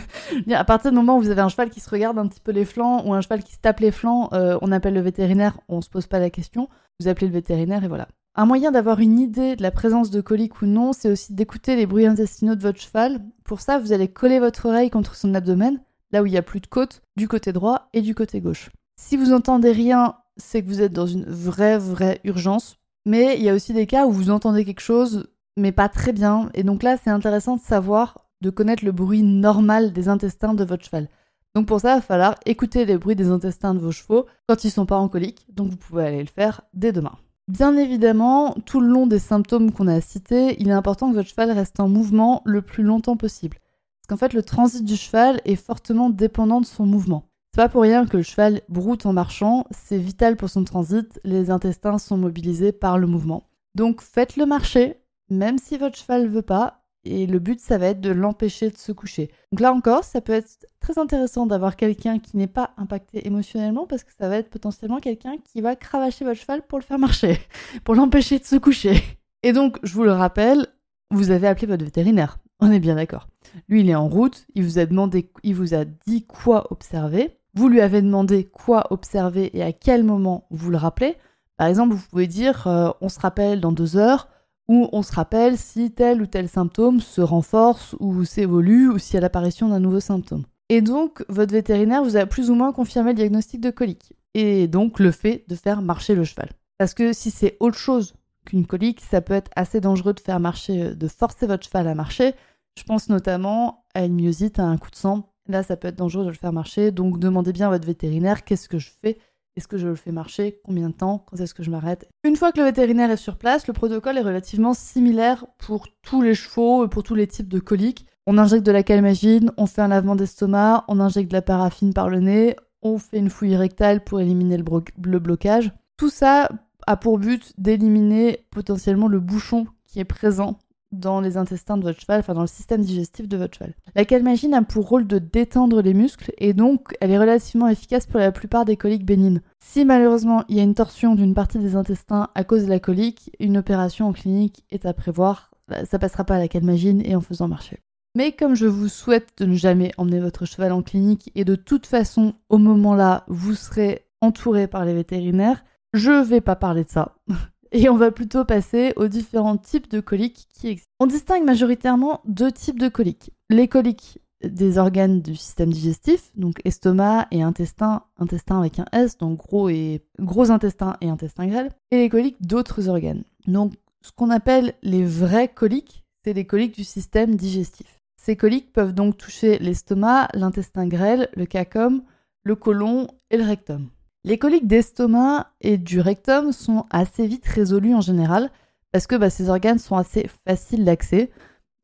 à 0.52 0.64
partir 0.64 0.92
du 0.92 0.98
moment 0.98 1.18
où 1.18 1.22
vous 1.22 1.32
avez 1.32 1.42
un 1.42 1.50
cheval 1.50 1.70
qui 1.70 1.80
se 1.80 1.90
regarde 1.90 2.18
un 2.20 2.28
petit 2.28 2.40
peu 2.40 2.52
les 2.52 2.66
flancs 2.66 3.04
ou 3.06 3.14
un 3.14 3.22
cheval 3.22 3.44
qui 3.44 3.54
se 3.54 3.60
tape 3.60 3.80
les 3.80 3.92
flancs, 3.92 4.30
euh, 4.34 4.58
on 4.62 4.72
appelle 4.72 4.94
le 4.94 5.02
vétérinaire, 5.02 5.60
on 5.68 5.82
se 5.82 5.90
pose 5.90 6.06
pas 6.06 6.20
la 6.20 6.30
question. 6.30 6.70
Vous 7.00 7.08
appelez 7.08 7.28
le 7.28 7.34
vétérinaire 7.34 7.84
et 7.84 7.88
voilà. 7.88 8.08
Un 8.36 8.46
moyen 8.46 8.72
d'avoir 8.72 9.00
une 9.00 9.20
idée 9.20 9.56
de 9.56 9.62
la 9.62 9.72
présence 9.72 10.10
de 10.10 10.22
colique 10.22 10.62
ou 10.62 10.66
non, 10.66 10.94
c'est 10.94 11.12
aussi 11.12 11.34
d'écouter 11.34 11.76
les 11.76 11.86
bruits 11.86 12.08
intestinaux 12.08 12.56
de 12.56 12.62
votre 12.62 12.80
cheval. 12.80 13.20
Pour 13.44 13.62
ça, 13.62 13.80
vous 13.80 13.94
allez 13.94 14.08
coller 14.08 14.40
votre 14.40 14.68
oreille 14.68 14.90
contre 14.90 15.16
son 15.16 15.34
abdomen, 15.36 15.80
là 16.12 16.24
où 16.24 16.26
il 16.26 16.34
y 16.34 16.38
a 16.38 16.42
plus 16.42 16.60
de 16.60 16.68
côte, 16.68 17.02
du 17.16 17.28
côté 17.28 17.52
droit 17.52 17.90
et 17.94 18.02
du 18.02 18.16
côté 18.16 18.42
gauche. 18.42 18.70
Si 19.00 19.18
vous 19.18 19.34
entendez 19.34 19.72
rien, 19.72 20.16
c'est 20.38 20.64
que 20.64 20.68
vous 20.68 20.82
êtes 20.82 20.94
dans 20.94 21.06
une 21.06 21.26
vraie, 21.26 21.78
vraie 21.78 22.22
urgence. 22.24 22.78
Mais 23.06 23.38
il 23.38 23.44
y 23.44 23.50
a 23.50 23.54
aussi 23.54 23.74
des 23.74 23.86
cas 23.86 24.06
où 24.06 24.12
vous 24.12 24.30
entendez 24.30 24.66
quelque 24.66 24.80
chose, 24.80 25.28
mais 25.58 25.72
pas 25.72 25.90
très 25.90 26.14
bien. 26.14 26.50
Et 26.54 26.64
donc 26.64 26.84
là, 26.84 26.98
c'est 26.98 27.10
intéressant 27.10 27.58
de 27.58 27.62
savoir, 27.62 28.26
de 28.42 28.50
connaître 28.50 28.86
le 28.86 28.92
bruit 28.92 29.24
normal 29.24 29.94
des 29.94 30.10
intestins 30.10 30.54
de 30.54 30.64
votre 30.64 30.86
cheval. 30.86 31.08
Donc 31.56 31.68
pour 31.68 31.80
ça, 31.80 31.94
il 31.94 31.96
va 31.98 32.02
falloir 32.02 32.36
écouter 32.46 32.86
les 32.86 32.98
bruits 32.98 33.16
des 33.16 33.30
intestins 33.30 33.74
de 33.74 33.80
vos 33.80 33.92
chevaux 33.92 34.26
quand 34.48 34.64
ils 34.64 34.72
sont 34.72 34.86
pas 34.86 34.98
en 34.98 35.08
colique. 35.08 35.46
Donc 35.54 35.70
vous 35.70 35.78
pouvez 35.78 36.06
aller 36.06 36.22
le 36.22 36.28
faire 36.28 36.62
dès 36.74 36.92
demain. 36.92 37.18
Bien 37.48 37.76
évidemment, 37.78 38.56
tout 38.66 38.80
le 38.80 38.88
long 38.88 39.06
des 39.06 39.20
symptômes 39.20 39.72
qu'on 39.72 39.88
a 39.88 40.00
cités, 40.02 40.56
il 40.60 40.70
est 40.70 40.74
important 40.74 41.10
que 41.10 41.16
votre 41.16 41.30
cheval 41.30 41.52
reste 41.52 41.80
en 41.80 41.90
mouvement 41.90 42.42
le 42.46 42.62
plus 42.62 42.84
longtemps 42.84 43.18
possible. 43.18 43.58
Parce 44.02 44.08
qu'en 44.08 44.18
fait, 44.18 44.34
le 44.34 44.44
transit 44.44 44.84
du 44.84 44.96
cheval 44.96 45.42
est 45.46 45.58
fortement 45.58 46.10
dépendant 46.10 46.62
de 46.62 46.66
son 46.66 46.86
mouvement. 46.86 47.26
C'est 47.52 47.62
pas 47.62 47.70
pour 47.70 47.84
rien 47.84 48.08
que 48.08 48.18
le 48.18 48.24
cheval 48.24 48.62
broute 48.68 49.06
en 49.06 49.14
marchant, 49.14 49.68
c'est 49.70 49.98
vital 49.98 50.38
pour 50.38 50.50
son 50.50 50.64
transit, 50.64 51.20
les 51.24 51.52
intestins 51.52 52.00
sont 52.00 52.18
mobilisés 52.18 52.72
par 52.72 52.98
le 52.98 53.06
mouvement. 53.06 53.44
Donc 53.76 54.02
faites-le 54.02 54.46
marcher, 54.46 54.98
même 55.34 55.58
si 55.58 55.78
votre 55.78 55.98
cheval 55.98 56.28
veut 56.28 56.42
pas. 56.42 56.80
Et 57.06 57.28
le 57.28 57.40
but, 57.40 57.60
ça 57.60 57.78
va 57.78 57.88
être 57.88 58.00
de 58.00 58.12
l'empêcher 58.12 58.70
de 58.70 58.78
se 58.78 58.94
coucher. 58.94 59.30
Donc 59.52 59.60
là 59.60 59.74
encore, 59.74 60.06
ça 60.06 60.22
peut 60.22 60.32
être 60.32 60.66
très 60.80 60.98
intéressant 60.98 61.46
d'avoir 61.46 61.76
quelqu'un 61.76 62.20
qui 62.20 62.38
n'est 62.38 62.48
pas 62.48 62.72
impacté 62.78 63.28
émotionnellement 63.28 63.86
parce 63.88 64.06
que 64.06 64.14
ça 64.18 64.30
va 64.30 64.38
être 64.38 64.50
potentiellement 64.50 65.00
quelqu'un 65.00 65.36
qui 65.44 65.60
va 65.60 65.76
cravacher 65.76 66.24
votre 66.24 66.40
cheval 66.40 66.62
pour 66.62 66.80
le 66.80 66.84
faire 66.84 67.00
marcher, 67.00 67.40
pour 67.84 67.96
l'empêcher 67.96 68.40
de 68.40 68.46
se 68.46 68.56
coucher. 68.56 69.04
Et 69.44 69.52
donc, 69.52 69.78
je 69.84 69.94
vous 69.94 70.04
le 70.04 70.14
rappelle, 70.14 70.68
vous 71.12 71.32
avez 71.32 71.48
appelé 71.48 71.68
votre 71.68 71.84
vétérinaire. 71.84 72.38
On 72.62 72.72
est 72.72 72.80
bien 72.80 72.96
d'accord. 72.96 73.28
Lui, 73.68 73.82
il 73.82 73.90
est 73.90 73.96
en 73.96 74.08
route, 74.08 74.46
il 74.56 74.64
vous 74.64 74.80
a 74.80 74.86
demandé, 74.86 75.30
il 75.44 75.56
vous 75.56 75.74
a 75.74 75.84
dit 75.84 76.26
quoi 76.26 76.72
observer. 76.72 77.38
Vous 77.54 77.68
lui 77.68 77.82
avez 77.82 78.02
demandé 78.02 78.46
quoi 78.46 78.88
observer 78.92 79.56
et 79.56 79.62
à 79.62 79.74
quel 79.74 80.06
moment 80.06 80.48
vous 80.50 80.72
le 80.72 80.78
rappelez. 80.78 81.18
Par 81.58 81.68
exemple, 81.68 81.94
vous 81.94 82.08
pouvez 82.10 82.28
dire 82.28 82.68
euh, 82.68 82.90
on 83.02 83.10
se 83.10 83.20
rappelle 83.20 83.60
dans 83.60 83.72
deux 83.72 83.98
heures, 83.98 84.30
où 84.68 84.88
on 84.92 85.02
se 85.02 85.12
rappelle 85.12 85.58
si 85.58 85.92
tel 85.92 86.22
ou 86.22 86.26
tel 86.26 86.48
symptôme 86.48 87.00
se 87.00 87.22
renforce 87.22 87.96
ou 88.00 88.24
s'évolue 88.24 88.90
ou 88.90 88.98
s'il 88.98 89.16
y 89.16 89.18
a 89.18 89.22
l'apparition 89.22 89.70
d'un 89.70 89.80
nouveau 89.80 90.00
symptôme. 90.00 90.44
Et 90.70 90.82
donc, 90.82 91.24
votre 91.30 91.54
vétérinaire 91.54 92.04
vous 92.04 92.18
a 92.18 92.26
plus 92.26 92.50
ou 92.50 92.56
moins 92.56 92.72
confirmé 92.72 93.12
le 93.12 93.18
diagnostic 93.18 93.62
de 93.62 93.70
colique. 93.70 94.14
Et 94.34 94.68
donc, 94.68 95.00
le 95.00 95.12
fait 95.12 95.44
de 95.48 95.56
faire 95.56 95.82
marcher 95.82 96.16
le 96.16 96.24
cheval. 96.24 96.50
Parce 96.78 96.94
que 96.94 97.14
si 97.14 97.32
c'est 97.32 97.58
autre 97.60 97.78
chose 97.78 98.16
qu'une 98.46 98.66
colique, 98.66 99.02
ça 99.02 99.22
peut 99.22 99.34
être 99.34 99.52
assez 99.56 99.82
dangereux 99.82 100.14
de 100.14 100.20
faire 100.20 100.40
marcher, 100.40 100.96
de 100.96 101.08
forcer 101.08 101.46
votre 101.46 101.66
cheval 101.66 101.88
à 101.88 101.96
marcher. 101.96 102.34
Je 102.78 102.84
pense 102.84 103.10
notamment 103.10 103.86
à 103.94 104.06
une 104.06 104.16
myosite, 104.16 104.60
à 104.60 104.64
un 104.64 104.78
coup 104.78 104.90
de 104.90 104.96
sang. 104.96 105.30
Là, 105.48 105.62
ça 105.62 105.76
peut 105.76 105.90
être 105.90 105.98
dangereux 105.98 106.24
de 106.24 106.30
le 106.30 106.36
faire 106.36 106.54
marcher. 106.54 106.92
Donc, 106.92 107.20
demandez 107.20 107.52
bien 107.52 107.68
à 107.68 107.72
votre 107.72 107.86
vétérinaire 107.86 108.44
qu'est-ce 108.44 108.70
que 108.70 108.80
je 108.80 108.92
fais 109.02 109.20
est-ce 109.56 109.68
que 109.68 109.78
je 109.78 109.88
le 109.88 109.96
fais 109.96 110.12
marcher? 110.12 110.60
Combien 110.66 110.90
de 110.90 110.96
temps? 110.96 111.26
Quand 111.30 111.40
est-ce 111.40 111.54
que 111.54 111.64
je 111.64 111.70
m'arrête? 111.70 112.08
Une 112.24 112.36
fois 112.36 112.52
que 112.52 112.60
le 112.60 112.66
vétérinaire 112.66 113.12
est 113.12 113.18
sur 113.18 113.38
place, 113.38 113.68
le 113.68 113.74
protocole 113.74 114.18
est 114.18 114.22
relativement 114.22 114.74
similaire 114.74 115.46
pour 115.58 115.88
tous 116.02 116.22
les 116.22 116.36
chevaux 116.36 116.86
et 116.86 116.90
pour 116.90 117.04
tous 117.04 117.16
les 117.16 117.28
types 117.28 117.50
de 117.50 117.60
coliques. 117.60 118.06
On 118.26 118.38
injecte 118.38 118.66
de 118.66 118.72
la 118.72 118.84
calmagine, 118.84 119.52
on 119.58 119.66
fait 119.66 119.82
un 119.82 119.90
lavement 119.90 120.16
d'estomac, 120.16 120.86
on 120.88 121.00
injecte 121.00 121.30
de 121.30 121.36
la 121.36 121.42
paraffine 121.42 121.94
par 121.94 122.10
le 122.10 122.20
nez, 122.20 122.56
on 122.82 122.98
fait 122.98 123.18
une 123.18 123.30
fouille 123.30 123.56
rectale 123.56 124.04
pour 124.04 124.22
éliminer 124.22 124.58
le, 124.58 124.64
le 125.04 125.20
blocage. 125.20 125.72
Tout 125.98 126.10
ça 126.10 126.50
a 126.88 126.98
pour 126.98 127.20
but 127.20 127.54
d'éliminer 127.58 128.46
potentiellement 128.50 129.08
le 129.08 129.20
bouchon 129.20 129.68
qui 129.86 130.00
est 130.00 130.06
présent 130.06 130.58
dans 130.94 131.20
les 131.20 131.38
intestins 131.38 131.78
de 131.78 131.84
votre 131.84 132.00
cheval, 132.00 132.20
enfin 132.20 132.34
dans 132.34 132.42
le 132.42 132.48
système 132.48 132.82
digestif 132.82 133.28
de 133.28 133.38
votre 133.38 133.58
cheval. 133.58 133.74
La 133.96 134.06
calmagine 134.06 134.54
a 134.54 134.62
pour 134.62 134.88
rôle 134.88 135.08
de 135.08 135.20
détendre 135.20 135.82
les 135.82 135.94
muscles 135.94 136.32
et 136.38 136.54
donc 136.54 136.96
elle 137.02 137.12
est 137.12 137.20
relativement 137.20 137.68
efficace 137.68 138.06
pour 138.06 138.20
la 138.20 138.32
plupart 138.32 138.66
des 138.66 138.78
coliques 138.78 139.06
bénignes. 139.06 139.42
Si 139.60 139.86
malheureusement 139.86 140.44
il 140.48 140.58
y 140.58 140.60
a 140.60 140.64
une 140.64 140.76
torsion 140.76 141.16
d'une 141.16 141.34
partie 141.34 141.60
des 141.60 141.76
intestins 141.76 142.30
à 142.36 142.44
cause 142.44 142.64
de 142.66 142.70
la 142.70 142.80
colique, 142.80 143.32
une 143.40 143.58
opération 143.58 144.08
en 144.08 144.14
clinique 144.14 144.64
est 144.72 144.86
à 144.86 144.94
prévoir. 144.94 145.52
Ça 145.86 146.00
passera 146.00 146.24
pas 146.24 146.36
à 146.36 146.40
la 146.40 146.48
calmagine 146.48 147.02
et 147.06 147.16
en 147.16 147.22
faisant 147.22 147.48
marcher. 147.48 147.80
Mais 148.16 148.32
comme 148.32 148.54
je 148.54 148.68
vous 148.68 148.90
souhaite 148.90 149.30
de 149.40 149.46
ne 149.46 149.56
jamais 149.56 149.92
emmener 149.98 150.20
votre 150.20 150.46
cheval 150.46 150.72
en 150.72 150.84
clinique 150.84 151.32
et 151.34 151.46
de 151.46 151.56
toute 151.56 151.88
façon 151.88 152.34
au 152.50 152.60
moment 152.60 152.96
là 152.96 153.24
vous 153.28 153.56
serez 153.56 154.06
entouré 154.22 154.68
par 154.68 154.86
les 154.86 154.94
vétérinaires, 154.94 155.64
je 155.94 156.24
vais 156.24 156.42
pas 156.42 156.56
parler 156.56 156.84
de 156.84 156.90
ça. 156.90 157.16
et 157.74 157.90
on 157.90 157.98
va 157.98 158.12
plutôt 158.12 158.46
passer 158.46 158.94
aux 158.96 159.08
différents 159.08 159.58
types 159.58 159.90
de 159.90 160.00
coliques 160.00 160.48
qui 160.54 160.68
existent. 160.68 160.92
On 161.00 161.08
distingue 161.08 161.44
majoritairement 161.44 162.22
deux 162.26 162.52
types 162.52 162.80
de 162.80 162.88
coliques. 162.88 163.32
Les 163.50 163.68
coliques 163.68 164.20
des 164.44 164.78
organes 164.78 165.22
du 165.22 165.36
système 165.36 165.72
digestif, 165.72 166.32
donc 166.36 166.60
estomac 166.66 167.28
et 167.32 167.42
intestin, 167.42 168.04
intestin 168.18 168.60
avec 168.60 168.78
un 168.78 168.86
S, 168.92 169.18
donc 169.18 169.40
gros 169.40 169.70
et 169.70 170.04
gros 170.20 170.52
intestin 170.52 170.98
et 171.02 171.10
intestin 171.10 171.48
grêle, 171.48 171.72
et 171.92 171.98
les 171.98 172.10
coliques 172.10 172.46
d'autres 172.46 172.90
organes. 172.90 173.24
Donc 173.48 173.74
ce 174.02 174.12
qu'on 174.12 174.30
appelle 174.30 174.74
les 174.84 175.04
vrais 175.04 175.48
coliques, 175.48 176.04
c'est 176.24 176.34
les 176.34 176.46
coliques 176.46 176.76
du 176.76 176.84
système 176.84 177.36
digestif. 177.36 178.00
Ces 178.22 178.36
coliques 178.36 178.72
peuvent 178.72 178.94
donc 178.94 179.18
toucher 179.18 179.58
l'estomac, 179.60 180.30
l'intestin 180.34 180.88
grêle, 180.88 181.30
le 181.36 181.46
cacum, 181.46 182.04
le 182.44 182.56
côlon 182.56 183.08
et 183.32 183.38
le 183.38 183.44
rectum. 183.44 183.90
Les 184.26 184.38
coliques 184.38 184.68
d'estomac 184.68 185.52
et 185.60 185.78
du 185.78 186.00
rectum 186.00 186.54
sont 186.54 186.86
assez 186.90 187.28
vite 187.28 187.46
résolues 187.46 187.94
en 187.94 188.00
général 188.00 188.52
parce 188.94 189.06
que 189.06 189.16
bah, 189.16 189.30
ces 189.30 189.50
organes 189.50 189.80
sont 189.80 189.98
assez 189.98 190.30
faciles 190.48 190.86
d'accès, 190.86 191.30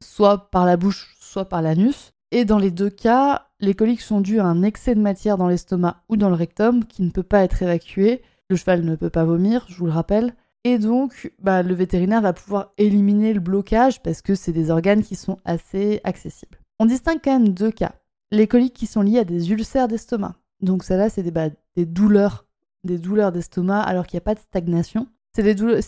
soit 0.01 0.49
par 0.49 0.65
la 0.65 0.77
bouche, 0.77 1.17
soit 1.19 1.49
par 1.49 1.61
l'anus. 1.61 2.13
Et 2.31 2.45
dans 2.45 2.59
les 2.59 2.71
deux 2.71 2.89
cas, 2.89 3.47
les 3.59 3.73
coliques 3.73 4.01
sont 4.01 4.21
dues 4.21 4.39
à 4.39 4.45
un 4.45 4.63
excès 4.63 4.95
de 4.95 5.01
matière 5.01 5.37
dans 5.37 5.49
l'estomac 5.49 6.03
ou 6.07 6.15
dans 6.15 6.29
le 6.29 6.35
rectum 6.35 6.85
qui 6.85 7.01
ne 7.01 7.09
peut 7.09 7.23
pas 7.23 7.43
être 7.43 7.61
évacué. 7.61 8.21
Le 8.49 8.55
cheval 8.55 8.85
ne 8.85 8.95
peut 8.95 9.09
pas 9.09 9.25
vomir, 9.25 9.65
je 9.67 9.75
vous 9.75 9.87
le 9.87 9.91
rappelle. 9.91 10.33
Et 10.63 10.77
donc, 10.77 11.33
bah, 11.39 11.61
le 11.61 11.73
vétérinaire 11.73 12.21
va 12.21 12.31
pouvoir 12.31 12.71
éliminer 12.77 13.33
le 13.33 13.39
blocage 13.41 14.01
parce 14.01 14.21
que 14.21 14.35
c'est 14.35 14.53
des 14.53 14.71
organes 14.71 15.03
qui 15.03 15.15
sont 15.15 15.37
assez 15.43 15.99
accessibles. 16.05 16.59
On 16.79 16.85
distingue 16.85 17.19
quand 17.21 17.33
même 17.33 17.49
deux 17.49 17.71
cas. 17.71 17.95
Les 18.31 18.47
coliques 18.47 18.75
qui 18.75 18.85
sont 18.85 19.01
liées 19.01 19.19
à 19.19 19.23
des 19.25 19.51
ulcères 19.51 19.89
d'estomac. 19.89 20.35
Donc, 20.61 20.83
celles-là, 20.83 21.09
c'est 21.09 21.23
des, 21.23 21.31
bah, 21.31 21.49
des 21.79 21.85
douleurs, 21.85 22.45
des 22.83 22.97
douleurs 22.97 23.31
d'estomac 23.31 23.79
alors 23.79 24.05
qu'il 24.05 24.17
n'y 24.17 24.23
a 24.23 24.25
pas 24.25 24.35
de 24.35 24.39
stagnation. 24.39 25.07
C'est 25.31 25.43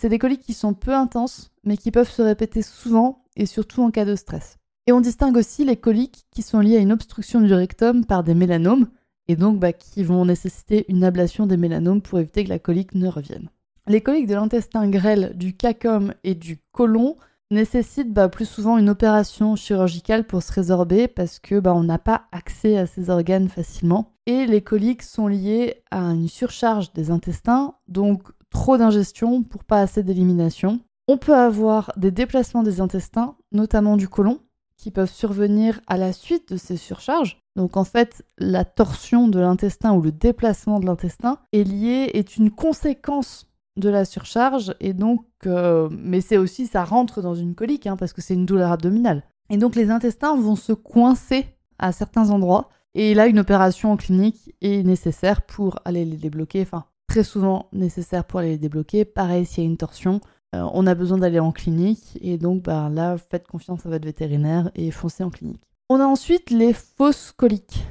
des, 0.08 0.20
coliques 0.20 0.42
qui 0.42 0.54
sont 0.54 0.74
peu 0.74 0.94
intenses, 0.94 1.52
mais 1.66 1.76
qui 1.76 1.92
peuvent 1.92 2.10
se 2.10 2.22
répéter 2.22 2.62
souvent 2.62 3.26
et 3.36 3.46
surtout 3.46 3.82
en 3.82 3.92
cas 3.92 4.06
de 4.06 4.16
stress. 4.16 4.58
Et 4.88 4.94
on 4.94 5.02
distingue 5.02 5.36
aussi 5.36 5.66
les 5.66 5.76
coliques 5.76 6.26
qui 6.32 6.44
sont 6.44 6.62
liées 6.62 6.78
à 6.78 6.82
une 6.82 6.94
obstruction 6.94 7.42
du 7.42 7.54
rectum 7.54 8.06
par 8.06 8.24
des 8.24 8.36
mélanomes, 8.36 8.88
et 9.28 9.36
donc 9.36 9.60
bah, 9.60 9.74
qui 9.74 10.04
vont 10.04 10.24
nécessiter 10.24 10.86
une 10.88 11.04
ablation 11.04 11.46
des 11.46 11.58
mélanomes 11.58 12.02
pour 12.02 12.20
éviter 12.20 12.46
que 12.46 12.50
la 12.50 12.60
colique 12.60 12.96
ne 12.96 13.10
revienne. 13.10 13.50
Les 13.88 14.00
coliques 14.00 14.28
de 14.28 14.36
l'intestin 14.36 14.90
grêle, 14.90 15.34
du 15.36 15.58
cacum 15.58 16.14
et 16.24 16.36
du 16.36 16.58
côlon 16.72 17.18
nécessitent 17.50 18.14
bah, 18.14 18.30
plus 18.30 18.48
souvent 18.48 18.78
une 18.78 18.90
opération 18.90 19.58
chirurgicale 19.58 20.26
pour 20.26 20.42
se 20.42 20.54
résorber 20.54 21.10
parce 21.10 21.40
que 21.40 21.60
bah, 21.60 21.74
on 21.76 21.84
n'a 21.84 22.00
pas 22.00 22.28
accès 22.32 22.78
à 22.78 22.86
ces 22.86 23.10
organes 23.10 23.50
facilement. 23.50 24.11
Et 24.28 24.46
les 24.46 24.62
coliques 24.62 25.04
sont 25.04 25.28
liées 25.28 25.84
à 25.90 26.02
une 26.02 26.28
surcharge 26.28 26.94
des 26.94 27.10
intestins, 27.10 27.76
donc 27.88 28.24
trop 28.50 28.78
d'ingestion 28.78 29.44
pour 29.44 29.64
pas 29.64 29.82
assez 29.82 30.04
d'élimination. 30.04 30.80
On 31.08 31.18
peut 31.18 31.36
avoir 31.36 31.92
des 31.98 32.12
déplacements 32.12 32.64
des 32.64 32.82
intestins, 32.82 33.36
notamment 33.52 33.98
du 33.98 34.08
côlon, 34.08 34.40
qui 34.78 34.92
peuvent 34.92 35.12
survenir 35.12 35.82
à 35.88 35.98
la 35.98 36.14
suite 36.14 36.54
de 36.54 36.58
ces 36.58 36.78
surcharges. 36.78 37.42
Donc 37.56 37.78
en 37.78 37.84
fait, 37.84 38.24
la 38.38 38.66
torsion 38.66 39.28
de 39.28 39.40
l'intestin 39.40 39.94
ou 39.94 40.02
le 40.02 40.12
déplacement 40.12 40.80
de 40.80 40.86
l'intestin 40.86 41.38
est 41.52 41.64
lié, 41.64 42.12
est 42.14 42.38
une 42.38 42.52
conséquence 42.52 43.48
de 43.78 43.90
la 43.90 44.06
surcharge 44.06 44.74
et 44.80 44.94
donc, 44.94 45.26
euh, 45.46 45.90
mais 45.92 46.22
c'est 46.22 46.38
aussi 46.38 46.68
ça 46.68 46.84
rentre 46.84 47.22
dans 47.22 47.36
une 47.36 47.56
colique 47.56 47.88
hein, 47.88 47.96
parce 47.96 48.14
que 48.14 48.22
c'est 48.22 48.34
une 48.34 48.46
douleur 48.46 48.72
abdominale. 48.72 49.24
Et 49.50 49.58
donc 49.58 49.76
les 49.76 49.90
intestins 49.90 50.36
vont 50.36 50.56
se 50.56 50.74
coincer 50.74 51.46
à 51.78 51.92
certains 51.92 52.30
endroits 52.30 52.70
et 52.94 53.14
là 53.14 53.28
une 53.28 53.40
opération 53.40 53.92
en 53.92 53.98
clinique 53.98 54.54
est 54.62 54.84
nécessaire 54.84 55.42
pour 55.42 55.80
aller 55.86 56.06
les 56.06 56.18
débloquer. 56.18 56.62
Enfin, 56.62 56.86
très 57.08 57.24
souvent 57.24 57.68
nécessaire 57.74 58.26
pour 58.26 58.40
aller 58.40 58.52
les 58.52 58.58
débloquer. 58.58 59.06
Pareil, 59.06 59.46
s'il 59.46 59.64
y 59.64 59.68
a 59.68 59.70
une 59.70 59.78
torsion, 59.78 60.22
euh, 60.56 60.68
on 60.74 60.88
a 60.88 60.96
besoin 60.96 61.18
d'aller 61.18 61.40
en 61.40 61.52
clinique 61.52 62.18
et 62.22 62.38
donc 62.38 62.64
bah, 62.64 62.90
là, 62.90 63.18
faites 63.18 63.48
confiance 63.48 63.86
à 63.86 63.90
votre 63.90 64.06
vétérinaire 64.06 64.72
et 64.76 64.92
foncez 64.92 65.24
en 65.24 65.30
clinique. 65.30 65.62
On 65.90 66.00
a 66.00 66.06
ensuite 66.06 66.50
les 66.52 66.74
fausses 66.74 67.34
coliques. 67.36 67.86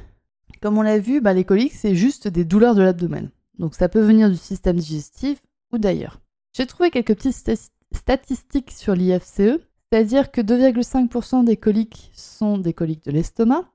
Comme 0.61 0.77
on 0.77 0.83
l'a 0.83 0.99
vu, 0.99 1.21
bah, 1.21 1.33
les 1.33 1.45
coliques, 1.45 1.73
c'est 1.73 1.95
juste 1.95 2.27
des 2.27 2.45
douleurs 2.45 2.75
de 2.75 2.81
l'abdomen. 2.81 3.29
Donc 3.57 3.75
ça 3.75 3.89
peut 3.89 4.01
venir 4.01 4.29
du 4.29 4.37
système 4.37 4.77
digestif 4.77 5.41
ou 5.71 5.77
d'ailleurs. 5.77 6.19
J'ai 6.53 6.65
trouvé 6.65 6.91
quelques 6.91 7.15
petites 7.15 7.51
statistiques 7.93 8.71
sur 8.71 8.95
l'IFCE, 8.95 9.59
c'est-à-dire 9.91 10.31
que 10.31 10.41
2,5% 10.41 11.45
des 11.45 11.57
coliques 11.57 12.11
sont 12.13 12.57
des 12.57 12.73
coliques 12.73 13.05
de 13.05 13.11
l'estomac, 13.11 13.65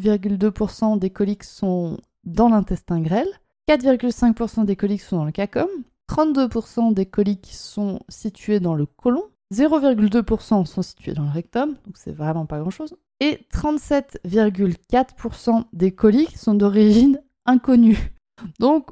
19,2% 0.00 0.98
des 0.98 1.10
coliques 1.10 1.44
sont 1.44 1.98
dans 2.24 2.48
l'intestin 2.48 3.00
grêle, 3.00 3.28
4,5% 3.68 4.64
des 4.64 4.74
coliques 4.76 5.02
sont 5.02 5.18
dans 5.18 5.24
le 5.24 5.32
cacum, 5.32 5.68
32% 6.10 6.94
des 6.94 7.06
coliques 7.06 7.50
sont 7.52 8.00
situées 8.08 8.60
dans 8.60 8.74
le 8.74 8.86
côlon, 8.86 9.24
0,2% 9.52 10.64
sont 10.66 10.82
situés 10.82 11.14
dans 11.14 11.24
le 11.24 11.30
rectum, 11.30 11.70
donc 11.86 11.96
c'est 11.96 12.12
vraiment 12.12 12.46
pas 12.46 12.60
grand-chose, 12.60 12.94
et 13.20 13.40
37,4% 13.52 15.64
des 15.72 15.92
coliques 15.92 16.36
sont 16.36 16.54
d'origine 16.54 17.20
inconnue, 17.46 18.12
donc 18.58 18.90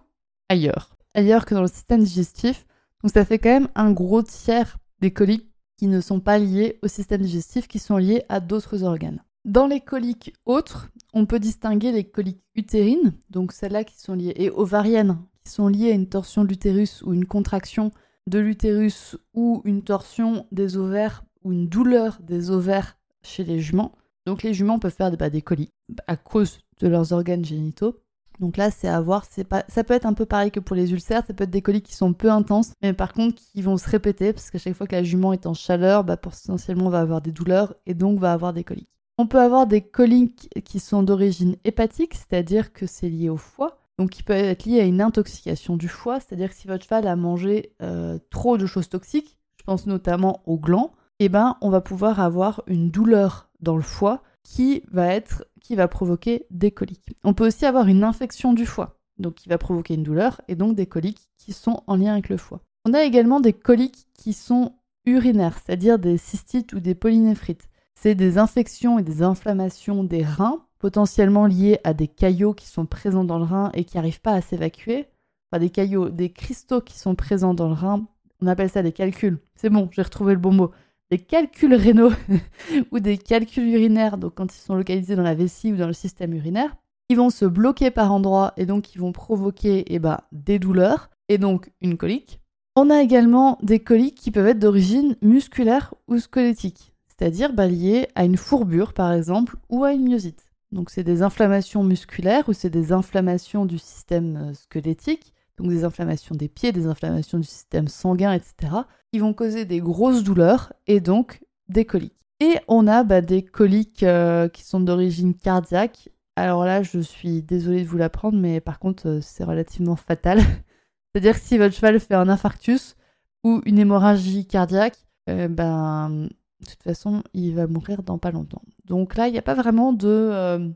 ailleurs, 0.49 0.95
ailleurs 1.15 1.45
que 1.47 1.55
dans 1.55 1.63
le 1.63 1.69
système 1.69 2.03
digestif. 2.03 2.67
Donc 3.03 3.13
ça 3.13 3.25
fait 3.25 3.39
quand 3.39 3.49
même 3.49 3.69
un 3.75 3.91
gros 3.91 4.23
tiers 4.23 4.77
des 5.01 5.13
coliques 5.13 5.49
qui 5.77 5.89
ne 5.89 6.01
sont 6.01 6.21
pas 6.21 6.39
liés 6.39 6.79
au 6.83 6.89
système 6.89 7.23
digestif, 7.23 7.67
qui 7.67 7.81
sont 7.81 7.97
liés 7.97 8.25
à 8.29 8.39
d'autres 8.41 8.85
organes. 8.85 9.23
Dans 9.45 9.67
les 9.67 9.81
coliques 9.81 10.33
autres, 10.47 10.89
on 11.13 11.27
peut 11.27 11.41
distinguer 11.41 11.91
les 11.91 12.05
coliques 12.05 12.45
utérines, 12.55 13.13
donc 13.29 13.51
celles-là 13.51 13.83
qui 13.83 14.01
sont 14.01 14.15
liées, 14.15 14.35
et 14.37 14.51
ovariennes, 14.51 15.19
qui 15.45 15.51
sont 15.51 15.67
liées 15.67 15.91
à 15.91 15.95
une 15.95 16.09
torsion 16.09 16.45
de 16.45 16.49
l'utérus 16.49 17.03
ou 17.03 17.13
une 17.13 17.27
contraction 17.27 17.91
de 18.29 18.39
l'utérus 18.39 19.17
ou 19.35 19.61
une 19.65 19.83
torsion 19.83 20.47
des 20.53 20.77
ovaires 20.77 21.25
ou 21.43 21.51
une 21.51 21.69
douleur 21.69 22.21
des 22.23 22.51
ovaires 22.53 22.97
chez 23.25 23.43
les 23.43 23.59
juments. 23.59 23.91
Donc 24.27 24.45
les 24.45 24.55
juments 24.55 24.79
peuvent 24.79 24.95
faire 24.95 25.11
des, 25.11 25.17
bah, 25.17 25.29
des 25.29 25.43
coliques 25.43 25.73
à 26.07 26.17
cause 26.17 26.61
de 26.81 26.87
leurs 26.87 27.13
organes 27.13 27.45
génitaux. 27.45 27.99
Donc 28.39 28.57
là, 28.57 28.71
c'est 28.71 28.89
à 28.89 29.01
voir. 29.01 29.25
Ça 29.25 29.85
peut 29.85 29.95
être 29.95 30.07
un 30.07 30.15
peu 30.15 30.25
pareil 30.25 30.53
que 30.53 30.61
pour 30.61 30.77
les 30.77 30.93
ulcères. 30.93 31.27
Ça 31.27 31.35
peut 31.35 31.45
être 31.45 31.51
des 31.51 31.63
coliques 31.63 31.87
qui 31.87 31.97
sont 31.97 32.13
peu 32.13 32.31
intenses, 32.31 32.75
mais 32.81 32.93
par 32.93 33.13
contre 33.13 33.35
qui 33.35 33.61
vont 33.61 33.77
se 33.77 33.91
répéter 33.91 34.33
parce 34.33 34.53
qu'à 34.53 34.59
chaque 34.59 34.75
fois 34.75 34.87
que 34.87 34.95
la 34.95 35.03
jument 35.03 35.33
est 35.33 35.47
en 35.47 35.55
chaleur, 35.55 36.05
bah, 36.05 36.17
potentiellement 36.17 36.91
va 36.91 37.01
avoir 37.01 37.21
des 37.21 37.33
douleurs 37.33 37.75
et 37.87 37.95
donc 37.95 38.21
va 38.21 38.33
avoir 38.33 38.53
des 38.53 38.63
coliques. 38.63 38.89
On 39.19 39.27
peut 39.27 39.41
avoir 39.41 39.67
des 39.67 39.83
coliques 39.83 40.49
qui 40.65 40.81
sont 40.81 41.03
d'origine 41.03 41.57
hépatique, 41.65 42.15
c'est-à-dire 42.15 42.73
que 42.73 42.87
c'est 42.87 43.09
lié 43.09 43.29
au 43.29 43.37
foie, 43.37 43.79
donc 43.99 44.11
qui 44.11 44.23
peut 44.23 44.33
être 44.33 44.65
lié 44.65 44.81
à 44.81 44.85
une 44.85 45.03
intoxication 45.03 45.77
du 45.77 45.89
foie, 45.89 46.19
c'est-à-dire 46.19 46.49
que 46.49 46.57
si 46.57 46.67
votre 46.67 46.85
cheval 46.85 47.07
a 47.07 47.17
mangé 47.17 47.73
euh, 47.83 48.19
trop 48.31 48.57
de 48.57 48.67
choses 48.67 48.89
toxiques, 48.89 49.37
je 49.59 49.65
pense 49.65 49.87
notamment 49.87 50.43
au 50.47 50.59
gland, 50.59 50.93
eh 51.19 51.29
ben 51.29 51.57
on 51.61 51.71
va 51.71 51.81
pouvoir 51.81 52.21
avoir 52.21 52.63
une 52.67 52.91
douleur 52.91 53.49
dans 53.61 53.77
le 53.77 53.83
foie 53.83 54.23
qui 54.43 54.83
va 54.91 55.07
être 55.07 55.45
qui 55.61 55.77
va 55.77 55.87
provoquer 55.87 56.47
des 56.51 56.73
coliques. 56.73 57.15
On 57.23 57.35
peut 57.35 57.47
aussi 57.47 57.65
avoir 57.65 57.87
une 57.87 58.03
infection 58.03 58.53
du 58.53 58.67
foie, 58.67 58.99
donc 59.19 59.35
qui 59.35 59.49
va 59.49 59.59
provoquer 59.59 59.95
une 59.95 60.03
douleur 60.03 60.41
et 60.49 60.57
donc 60.57 60.75
des 60.75 60.87
coliques 60.87 61.29
qui 61.39 61.53
sont 61.53 61.85
en 61.87 61.97
lien 61.97 62.13
avec 62.13 62.29
le 62.29 62.37
foie. 62.37 62.61
On 62.85 62.95
a 62.95 63.05
également 63.05 63.39
des 63.39 63.53
coliques 63.53 64.09
qui 64.15 64.33
sont 64.33 64.73
urinaires, 65.07 65.59
c'est-à-dire 65.59 65.99
des 65.99 66.17
cystites 66.17 66.73
ou 66.73 66.81
des 66.81 66.97
polynéphrites 66.97 67.69
c'est 68.03 68.17
des 68.17 68.37
infections 68.37 68.99
et 68.99 69.05
des 69.05 69.23
inflammations 69.23 70.03
des 70.03 70.25
reins, 70.25 70.65
potentiellement 70.81 71.47
liées 71.47 71.79
à 71.85 71.95
des 71.95 72.09
caillots 72.09 72.53
qui 72.53 72.67
sont 72.67 72.85
présents 72.85 73.23
dans 73.23 73.39
le 73.39 73.45
rein 73.45 73.71
et 73.75 73.85
qui 73.85 73.97
n'arrivent 73.97 74.21
pas 74.21 74.33
à 74.33 74.41
s'évacuer. 74.41 75.07
Enfin, 75.47 75.61
des 75.61 75.71
caillots, 75.71 76.09
des 76.09 76.31
cristaux 76.31 76.81
qui 76.81 76.99
sont 76.99 77.15
présents 77.15 77.55
dans 77.55 77.69
le 77.69 77.75
rein. 77.75 78.05
On 78.41 78.49
appelle 78.49 78.71
ça 78.71 78.83
des 78.83 78.91
calculs. 78.91 79.39
C'est 79.55 79.71
bon, 79.71 79.89
j'ai 79.93 80.03
retrouvé 80.03 80.33
le 80.33 80.41
bon 80.41 80.53
mot. 80.53 80.73
Des 81.13 81.19
calculs 81.19 81.75
rénaux 81.75 82.11
ou 82.91 82.99
des 82.99 83.19
calculs 83.19 83.69
urinaires, 83.69 84.19
donc 84.19 84.35
quand 84.35 84.53
ils 84.53 84.61
sont 84.61 84.75
localisés 84.75 85.15
dans 85.15 85.23
la 85.23 85.37
vessie 85.37 85.73
ou 85.73 85.77
dans 85.77 85.87
le 85.87 85.93
système 85.93 86.35
urinaire, 86.35 86.75
ils 87.09 87.17
vont 87.17 87.31
se 87.31 87.45
bloquer 87.45 87.93
par 87.93 88.11
endroits 88.11 88.53
et 88.57 88.67
donc 88.67 88.97
ils 88.97 89.01
vont 89.01 89.13
provoquer 89.13 89.85
eh 89.87 90.01
ben, 90.01 90.19
des 90.33 90.59
douleurs 90.59 91.11
et 91.29 91.39
donc 91.39 91.71
une 91.81 91.97
colique. 91.97 92.41
On 92.75 92.91
a 92.91 93.01
également 93.01 93.59
des 93.63 93.79
coliques 93.79 94.19
qui 94.19 94.33
peuvent 94.33 94.49
être 94.49 94.59
d'origine 94.59 95.15
musculaire 95.23 95.95
ou 96.09 96.19
squelettique 96.19 96.92
c'est-à-dire 97.23 97.53
bah, 97.53 97.69
liées 97.69 98.09
à 98.17 98.25
une 98.25 98.37
fourbure 98.37 98.95
par 98.95 99.13
exemple 99.13 99.55
ou 99.69 99.85
à 99.85 99.93
une 99.93 100.03
myosite. 100.03 100.51
Donc 100.73 100.91
c'est 100.91 101.05
des 101.05 101.23
inflammations 101.23 101.85
musculaires 101.85 102.49
ou 102.49 102.53
c'est 102.53 102.69
des 102.69 102.91
inflammations 102.91 103.65
du 103.65 103.79
système 103.79 104.37
euh, 104.37 104.55
squelettique, 104.55 105.33
donc 105.57 105.69
des 105.69 105.85
inflammations 105.85 106.35
des 106.35 106.49
pieds, 106.49 106.73
des 106.73 106.87
inflammations 106.87 107.39
du 107.39 107.47
système 107.47 107.87
sanguin, 107.87 108.33
etc., 108.33 108.73
qui 109.13 109.21
vont 109.21 109.35
causer 109.35 109.65
des 109.65 109.79
grosses 109.79 110.25
douleurs 110.25 110.73
et 110.89 110.99
donc 110.99 111.45
des 111.69 111.85
coliques. 111.85 112.19
Et 112.41 112.57
on 112.67 112.89
a 112.89 113.05
bah, 113.05 113.21
des 113.21 113.45
coliques 113.45 114.03
euh, 114.03 114.49
qui 114.49 114.65
sont 114.65 114.81
d'origine 114.81 115.35
cardiaque. 115.35 116.09
Alors 116.35 116.65
là, 116.65 116.83
je 116.83 116.99
suis 116.99 117.41
désolée 117.41 117.83
de 117.83 117.89
vous 117.89 117.99
l'apprendre, 117.99 118.37
mais 118.37 118.61
par 118.61 118.81
contre, 118.81 119.07
euh, 119.07 119.21
c'est 119.21 119.45
relativement 119.45 119.95
fatal. 119.95 120.41
C'est-à-dire 121.15 121.35
que 121.35 121.47
si 121.47 121.57
votre 121.57 121.77
cheval 121.77 122.01
fait 122.01 122.15
un 122.15 122.29
infarctus 122.29 122.97
ou 123.45 123.63
une 123.65 123.79
hémorragie 123.79 124.45
cardiaque, 124.45 124.99
ben, 125.29 126.29
de 126.63 126.71
toute 126.71 126.83
façon, 126.83 127.23
il 127.35 127.55
va 127.55 127.67
mourir 127.67 128.03
dans 128.03 128.19
pas 128.19 128.31
longtemps. 128.31 128.63
Donc 128.87 129.17
là, 129.17 129.29
il 129.29 129.33
n'y 129.33 129.39
a 129.39 129.43
pas 129.43 129.55
vraiment 129.55 129.93
de, 129.93 130.09
euh, 130.09 130.69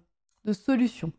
de, 0.44 0.52
solution. 0.52 1.12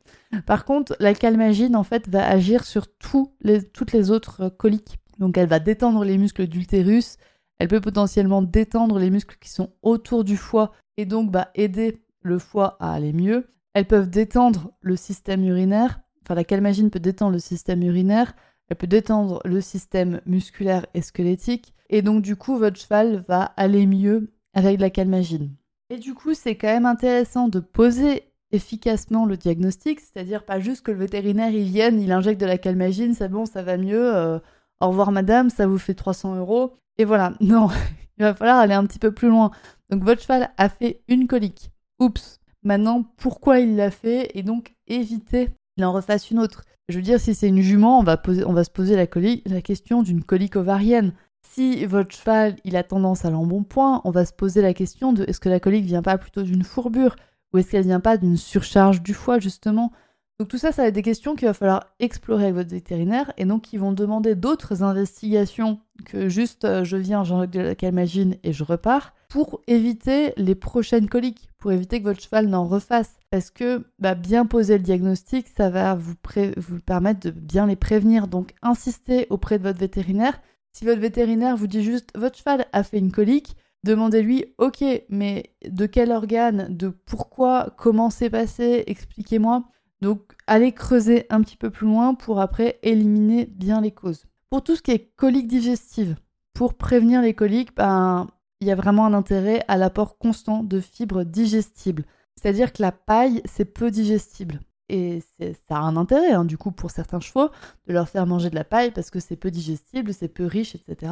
Par 0.45 0.65
contre, 0.65 0.95
la 0.99 1.13
calmagine, 1.13 1.75
en 1.75 1.83
fait, 1.83 2.07
va 2.07 2.27
agir 2.27 2.65
sur 2.65 2.87
toutes 2.87 3.31
les 3.41 4.11
autres 4.11 4.49
coliques. 4.49 4.99
Donc 5.19 5.37
elle 5.37 5.47
va 5.47 5.59
détendre 5.59 6.03
les 6.03 6.17
muscles 6.17 6.47
d'utérus, 6.47 7.17
elle 7.59 7.67
peut 7.67 7.81
potentiellement 7.81 8.41
détendre 8.41 8.99
les 8.99 9.09
muscles 9.09 9.37
qui 9.39 9.49
sont 9.49 9.71
autour 9.81 10.23
du 10.23 10.37
foie 10.37 10.71
et 10.97 11.05
donc 11.05 11.31
bah, 11.31 11.49
aider 11.55 12.03
le 12.21 12.39
foie 12.39 12.77
à 12.79 12.93
aller 12.93 13.13
mieux. 13.13 13.47
Elles 13.73 13.87
peuvent 13.87 14.09
détendre 14.09 14.71
le 14.81 14.95
système 14.95 15.43
urinaire, 15.43 15.99
enfin 16.23 16.35
la 16.35 16.43
calmagine 16.43 16.89
peut 16.89 16.99
détendre 16.99 17.33
le 17.33 17.39
système 17.39 17.83
urinaire, 17.83 18.33
elle 18.69 18.77
peut 18.77 18.87
détendre 18.87 19.41
le 19.45 19.61
système 19.61 20.21
musculaire 20.25 20.85
et 20.93 21.01
squelettique, 21.01 21.73
et 21.89 22.01
donc 22.01 22.21
du 22.21 22.35
coup 22.35 22.57
votre 22.57 22.79
cheval 22.79 23.23
va 23.27 23.43
aller 23.55 23.85
mieux 23.85 24.33
avec 24.57 24.81
la 24.81 24.89
calmagine. 24.89 25.51
Et 25.91 25.97
du 25.97 26.15
coup, 26.15 26.33
c'est 26.33 26.55
quand 26.55 26.67
même 26.67 26.87
intéressant 26.87 27.47
de 27.47 27.59
poser 27.59 28.23
efficacement 28.51 29.25
le 29.25 29.37
diagnostic, 29.37 29.99
c'est-à-dire 29.99 30.45
pas 30.45 30.59
juste 30.59 30.81
que 30.81 30.91
le 30.91 30.97
vétérinaire 30.97 31.51
il 31.51 31.65
vienne, 31.65 32.01
il 32.01 32.11
injecte 32.11 32.41
de 32.41 32.45
la 32.45 32.57
calmagine, 32.57 33.13
c'est 33.13 33.29
bon, 33.29 33.45
ça 33.45 33.61
va 33.61 33.77
mieux, 33.77 34.15
euh, 34.15 34.39
au 34.81 34.87
revoir 34.87 35.11
madame, 35.11 35.49
ça 35.49 35.67
vous 35.67 35.77
fait 35.77 35.93
300 35.93 36.37
euros. 36.37 36.73
Et 36.97 37.05
voilà, 37.05 37.33
non, 37.41 37.69
il 38.17 38.23
va 38.23 38.33
falloir 38.33 38.57
aller 38.57 38.73
un 38.73 38.85
petit 38.85 38.99
peu 38.99 39.11
plus 39.11 39.29
loin. 39.29 39.51
Donc 39.89 40.03
votre 40.03 40.21
cheval 40.21 40.49
a 40.57 40.69
fait 40.69 41.01
une 41.07 41.27
colique. 41.27 41.71
Oups. 41.99 42.39
Maintenant, 42.63 43.03
pourquoi 43.17 43.59
il 43.59 43.75
l'a 43.75 43.91
fait 43.91 44.31
et 44.33 44.41
donc 44.41 44.73
éviter 44.87 45.49
qu'il 45.75 45.85
en 45.85 45.93
refasse 45.93 46.31
une 46.31 46.39
autre? 46.39 46.63
Je 46.89 46.95
veux 46.95 47.03
dire, 47.03 47.19
si 47.19 47.35
c'est 47.35 47.49
une 47.49 47.61
jument, 47.61 47.99
on 47.99 48.03
va, 48.03 48.17
poser, 48.17 48.43
on 48.43 48.53
va 48.53 48.63
se 48.63 48.71
poser 48.71 48.95
la, 48.95 49.05
la 49.45 49.61
question 49.61 50.01
d'une 50.01 50.23
colique 50.23 50.55
ovarienne. 50.55 51.13
Si 51.51 51.85
votre 51.85 52.15
cheval 52.15 52.55
il 52.63 52.75
a 52.75 52.83
tendance 52.83 53.25
à 53.25 53.29
l'embonpoint, 53.29 54.01
on 54.03 54.11
va 54.11 54.25
se 54.25 54.33
poser 54.33 54.61
la 54.61 54.73
question 54.73 55.13
de 55.13 55.23
est-ce 55.27 55.39
que 55.39 55.49
la 55.49 55.59
colique 55.59 55.85
vient 55.85 56.01
pas 56.01 56.17
plutôt 56.17 56.43
d'une 56.43 56.63
fourbure? 56.63 57.15
Ou 57.53 57.57
est-ce 57.57 57.71
qu'elle 57.71 57.83
vient 57.83 57.99
pas 57.99 58.17
d'une 58.17 58.37
surcharge 58.37 59.01
du 59.01 59.13
foie 59.13 59.39
justement? 59.39 59.91
Donc 60.39 60.49
tout 60.49 60.59
ça, 60.59 60.71
ça 60.71 60.83
va 60.83 60.89
être 60.89 60.93
des 60.93 61.01
questions 61.01 61.35
qu'il 61.35 61.47
va 61.47 61.53
falloir 61.55 61.87
explorer 61.99 62.43
avec 62.43 62.55
votre 62.55 62.69
vétérinaire 62.69 63.33
et 63.37 63.45
donc 63.45 63.63
qui 63.63 63.77
vont 63.77 63.91
demander 63.91 64.35
d'autres 64.35 64.83
investigations 64.83 65.79
que 66.05 66.29
juste 66.29 66.63
euh, 66.63 66.83
je 66.83 66.95
viens, 66.95 67.23
j'enlève 67.23 67.49
de 67.49 67.59
la 67.59 67.73
calmagine 67.73 68.35
et 68.43 68.53
je 68.53 68.63
repars 68.63 69.15
pour 69.29 69.61
éviter 69.65 70.33
les 70.37 70.53
prochaines 70.53 71.09
coliques, 71.09 71.49
pour 71.57 71.71
éviter 71.71 71.99
que 71.99 72.05
votre 72.05 72.21
cheval 72.21 72.47
n'en 72.47 72.65
refasse. 72.65 73.15
Parce 73.31 73.49
que 73.49 73.87
bah, 73.97 74.13
bien 74.13 74.45
poser 74.45 74.77
le 74.77 74.83
diagnostic, 74.83 75.47
ça 75.47 75.71
va 75.71 75.95
vous, 75.95 76.13
vous 76.57 76.79
permettre 76.81 77.19
de 77.19 77.31
bien 77.31 77.65
les 77.65 77.75
prévenir. 77.75 78.27
Donc 78.27 78.53
insistez 78.61 79.25
auprès 79.31 79.57
de 79.57 79.63
votre 79.63 79.79
vétérinaire. 79.79 80.39
Si 80.77 80.85
votre 80.85 81.01
vétérinaire 81.01 81.57
vous 81.57 81.65
dit 81.65 81.81
juste 81.81 82.11
votre 82.13 82.37
cheval 82.37 82.67
a 82.71 82.83
fait 82.83 82.99
une 82.99 83.11
colique, 83.11 83.55
demandez-lui 83.83 84.53
ok, 84.59 84.83
mais 85.09 85.55
de 85.67 85.87
quel 85.87 86.11
organe, 86.11 86.67
de 86.69 86.89
pourquoi, 86.89 87.73
comment 87.79 88.11
c'est 88.11 88.29
passé, 88.29 88.83
expliquez-moi. 88.85 89.63
Donc, 90.01 90.21
allez 90.45 90.73
creuser 90.73 91.25
un 91.31 91.41
petit 91.41 91.57
peu 91.57 91.71
plus 91.71 91.87
loin 91.87 92.13
pour 92.13 92.39
après 92.39 92.77
éliminer 92.83 93.47
bien 93.47 93.81
les 93.81 93.89
causes. 93.89 94.25
Pour 94.51 94.63
tout 94.63 94.75
ce 94.75 94.83
qui 94.83 94.91
est 94.91 95.15
colique 95.15 95.47
digestive, 95.47 96.15
pour 96.53 96.75
prévenir 96.75 97.23
les 97.23 97.33
coliques, 97.33 97.75
ben, 97.75 98.27
il 98.61 98.67
y 98.67 98.71
a 98.71 98.75
vraiment 98.75 99.07
un 99.07 99.15
intérêt 99.15 99.65
à 99.67 99.77
l'apport 99.77 100.19
constant 100.19 100.61
de 100.61 100.79
fibres 100.79 101.23
digestibles. 101.23 102.03
C'est-à-dire 102.35 102.71
que 102.71 102.83
la 102.83 102.91
paille, 102.91 103.41
c'est 103.45 103.65
peu 103.65 103.89
digestible. 103.89 104.59
Et 104.89 105.21
ça 105.67 105.77
a 105.77 105.81
un 105.81 105.97
intérêt, 105.97 106.31
hein, 106.31 106.45
du 106.45 106.57
coup, 106.57 106.71
pour 106.71 106.91
certains 106.91 107.19
chevaux, 107.19 107.49
de 107.87 107.93
leur 107.93 108.07
faire 108.07 108.25
manger 108.25 108.49
de 108.49 108.55
la 108.55 108.63
paille 108.63 108.91
parce 108.91 109.09
que 109.09 109.19
c'est 109.19 109.35
peu 109.35 109.51
digestible, 109.51 110.13
c'est 110.13 110.29
peu 110.29 110.45
riche, 110.45 110.75
etc. 110.75 111.11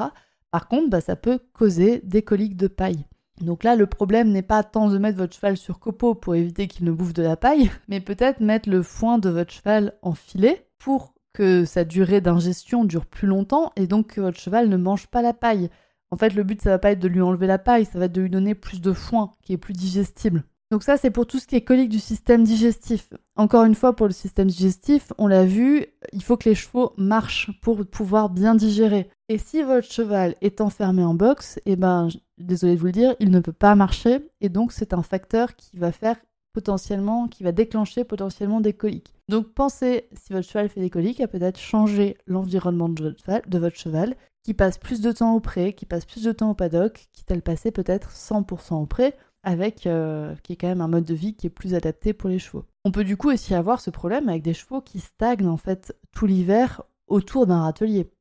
Par 0.52 0.68
contre, 0.68 0.90
bah, 0.90 1.02
ça 1.02 1.16
peut 1.16 1.40
causer 1.54 2.00
des 2.04 2.22
coliques 2.22 2.56
de 2.56 2.68
paille. 2.68 3.06
Donc 3.42 3.66
là, 3.66 3.76
le 3.76 3.86
problème 3.86 4.32
n'est 4.32 4.42
pas 4.42 4.64
tant 4.64 4.90
de 4.90 4.98
mettre 4.98 5.18
votre 5.18 5.36
cheval 5.36 5.58
sur 5.58 5.80
copeau 5.80 6.16
pour 6.16 6.36
éviter 6.36 6.68
qu'il 6.68 6.86
ne 6.86 6.92
bouffe 6.92 7.14
de 7.14 7.24
la 7.24 7.36
paille, 7.36 7.70
mais 7.90 8.00
peut-être 8.00 8.40
mettre 8.40 8.70
le 8.70 8.82
foin 8.82 9.18
de 9.18 9.30
votre 9.30 9.52
cheval 9.52 9.94
en 10.02 10.14
filet 10.14 10.68
pour 10.80 11.14
que 11.34 11.66
sa 11.66 11.84
durée 11.84 12.22
d'ingestion 12.22 12.86
dure 12.86 13.06
plus 13.06 13.28
longtemps 13.28 13.74
et 13.76 13.88
donc 13.88 14.14
que 14.14 14.22
votre 14.22 14.40
cheval 14.40 14.70
ne 14.70 14.78
mange 14.78 15.08
pas 15.08 15.22
la 15.22 15.34
paille. 15.34 15.70
En 16.12 16.18
fait, 16.18 16.34
le 16.34 16.44
but, 16.44 16.62
ça 16.62 16.70
va 16.70 16.80
pas 16.80 16.92
être 16.92 17.00
de 17.00 17.10
lui 17.10 17.22
enlever 17.22 17.48
la 17.48 17.60
paille, 17.60 17.84
ça 17.84 18.00
va 18.00 18.06
être 18.06 18.14
de 18.14 18.22
lui 18.22 18.30
donner 18.30 18.56
plus 18.56 18.80
de 18.80 18.94
foin 18.94 19.32
qui 19.42 19.52
est 19.52 19.58
plus 19.58 19.74
digestible. 19.74 20.46
Donc 20.76 20.84
ça, 20.84 20.98
c'est 20.98 21.10
pour 21.10 21.26
tout 21.26 21.40
ce 21.40 21.48
qui 21.48 21.56
est 21.56 21.62
colique 21.62 21.88
du 21.88 22.02
système 22.02 22.44
digestif. 22.44 23.14
Encore 23.38 23.64
une 23.64 23.76
fois, 23.76 23.96
pour 23.96 24.08
le 24.08 24.12
système 24.12 24.50
digestif, 24.50 25.14
on 25.18 25.28
l'a 25.28 25.46
vu, 25.46 25.86
il 26.12 26.22
faut 26.22 26.36
que 26.36 26.50
les 26.50 26.54
chevaux 26.54 26.92
marchent 26.98 27.50
pour 27.62 27.86
pouvoir 27.86 28.30
bien 28.30 28.56
digérer. 28.56 29.10
Et 29.30 29.38
si 29.38 29.64
votre 29.64 29.90
cheval 29.90 30.36
est 30.42 30.60
enfermé 30.60 31.02
en 31.02 31.14
box, 31.14 31.62
eh 31.66 31.78
ben, 31.78 32.10
désolé 32.38 32.76
de 32.76 32.80
vous 32.82 32.88
le 32.88 32.92
dire, 32.92 33.16
il 33.22 33.32
ne 33.32 33.40
peut 33.40 33.54
pas 33.54 33.74
marcher. 33.76 34.20
Et 34.42 34.50
donc, 34.50 34.74
c'est 34.74 34.94
un 34.94 35.02
facteur 35.02 35.56
qui 35.56 35.78
va 35.78 35.94
faire 35.94 36.18
potentiellement, 36.52 37.30
qui 37.30 37.46
va 37.46 37.54
déclencher 37.54 38.04
potentiellement 38.04 38.60
des 38.60 38.74
coliques. 38.74 39.14
Donc, 39.30 39.54
pensez, 39.54 40.10
si 40.12 40.34
votre 40.34 40.50
cheval 40.50 40.68
fait 40.68 40.82
des 40.82 40.90
coliques, 40.90 41.22
à 41.22 41.30
peut-être 41.30 41.58
changer 41.58 42.18
l'environnement 42.28 42.90
de 42.90 43.58
votre 43.58 43.78
cheval, 43.78 44.18
qui 44.44 44.54
passe 44.54 44.78
plus 44.78 45.00
de 45.00 45.14
temps 45.14 45.36
au 45.36 45.40
pré, 45.40 45.72
qui 45.72 45.86
passe 45.86 46.04
plus 46.04 46.24
de 46.24 46.34
temps 46.34 46.52
au 46.52 46.54
paddock, 46.54 47.08
quitte 47.14 47.32
à 47.32 47.36
le 47.36 47.42
passer 47.42 47.72
peut-être 47.72 48.12
100% 48.12 48.76
au 48.76 48.86
pré, 48.86 49.14
avec 49.46 49.88
euh, 49.88 50.36
qui 50.44 50.54
est 50.54 50.56
quand 50.58 50.68
même 50.68 50.82
un 50.82 50.88
mode 50.88 51.06
de 51.06 51.14
vie 51.14 51.36
qui 51.36 51.48
est 51.48 51.52
plus 51.52 51.76
adapté 51.76 52.12
pour 52.12 52.30
les 52.30 52.40
chevaux. 52.40 52.66
On 52.84 52.92
peut 52.92 53.04
du 53.04 53.16
coup 53.16 53.32
aussi 53.32 53.56
avoir 53.56 53.80
ce 53.80 53.90
problème 53.90 54.28
avec 54.28 54.42
des 54.42 54.54
chevaux 54.54 54.82
qui 54.82 55.00
stagnent 55.00 55.48
en 55.48 55.58
fait 55.58 55.96
tout 56.12 56.26
l'hiver 56.26 56.82
autour 57.08 57.48
d'un 57.48 57.62
râtelier. 57.62 58.12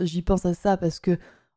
J'y 0.00 0.22
pense 0.22 0.46
à 0.46 0.54
ça 0.54 0.76
parce 0.76 0.98
que 0.98 1.16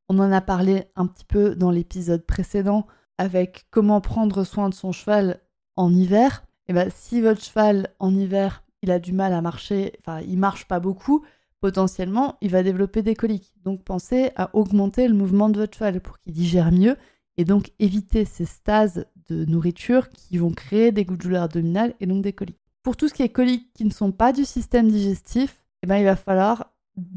on 0.09 0.19
en 0.19 0.31
a 0.31 0.41
parlé 0.41 0.86
un 0.95 1.07
petit 1.07 1.25
peu 1.25 1.55
dans 1.55 1.71
l'épisode 1.71 2.25
précédent 2.25 2.86
avec 3.17 3.65
comment 3.71 4.01
prendre 4.01 4.43
soin 4.43 4.69
de 4.69 4.73
son 4.73 4.91
cheval 4.91 5.39
en 5.75 5.91
hiver. 5.91 6.43
Et 6.67 6.71
eh 6.71 6.73
ben, 6.73 6.89
si 6.93 7.21
votre 7.21 7.41
cheval 7.41 7.89
en 7.99 8.13
hiver 8.13 8.63
il 8.83 8.91
a 8.91 8.99
du 8.99 9.13
mal 9.13 9.33
à 9.33 9.41
marcher, 9.41 9.93
enfin 9.99 10.19
il 10.19 10.38
marche 10.38 10.67
pas 10.67 10.81
beaucoup, 10.81 11.23
potentiellement, 11.62 12.36
il 12.41 12.51
va 12.51 12.62
développer 12.62 13.01
des 13.01 13.15
coliques. 13.15 13.53
Donc 13.63 13.83
pensez 13.83 14.31
à 14.36 14.53
augmenter 14.53 15.07
le 15.07 15.15
mouvement 15.15 15.49
de 15.49 15.57
votre 15.57 15.77
cheval 15.77 16.01
pour 16.01 16.19
qu'il 16.19 16.33
digère 16.33 16.71
mieux 16.71 16.97
et 17.38 17.45
donc 17.45 17.71
éviter 17.79 18.25
ces 18.25 18.45
stases 18.45 19.05
de 19.29 19.45
nourriture 19.45 20.09
qui 20.09 20.38
vont 20.38 20.51
créer 20.51 20.91
des 20.91 21.05
douleurs 21.05 21.43
abdominales 21.43 21.93
et 21.99 22.05
donc 22.05 22.23
des 22.23 22.33
coliques. 22.33 22.59
Pour 22.83 22.97
tout 22.97 23.07
ce 23.07 23.13
qui 23.13 23.23
est 23.23 23.29
coliques 23.29 23.71
qui 23.73 23.86
ne 23.86 23.91
sont 23.91 24.12
pas 24.12 24.33
du 24.33 24.45
système 24.45 24.89
digestif, 24.89 25.63
eh 25.83 25.88
ben, 25.88 25.97
il 25.97 26.05
va 26.05 26.15
falloir 26.15 26.73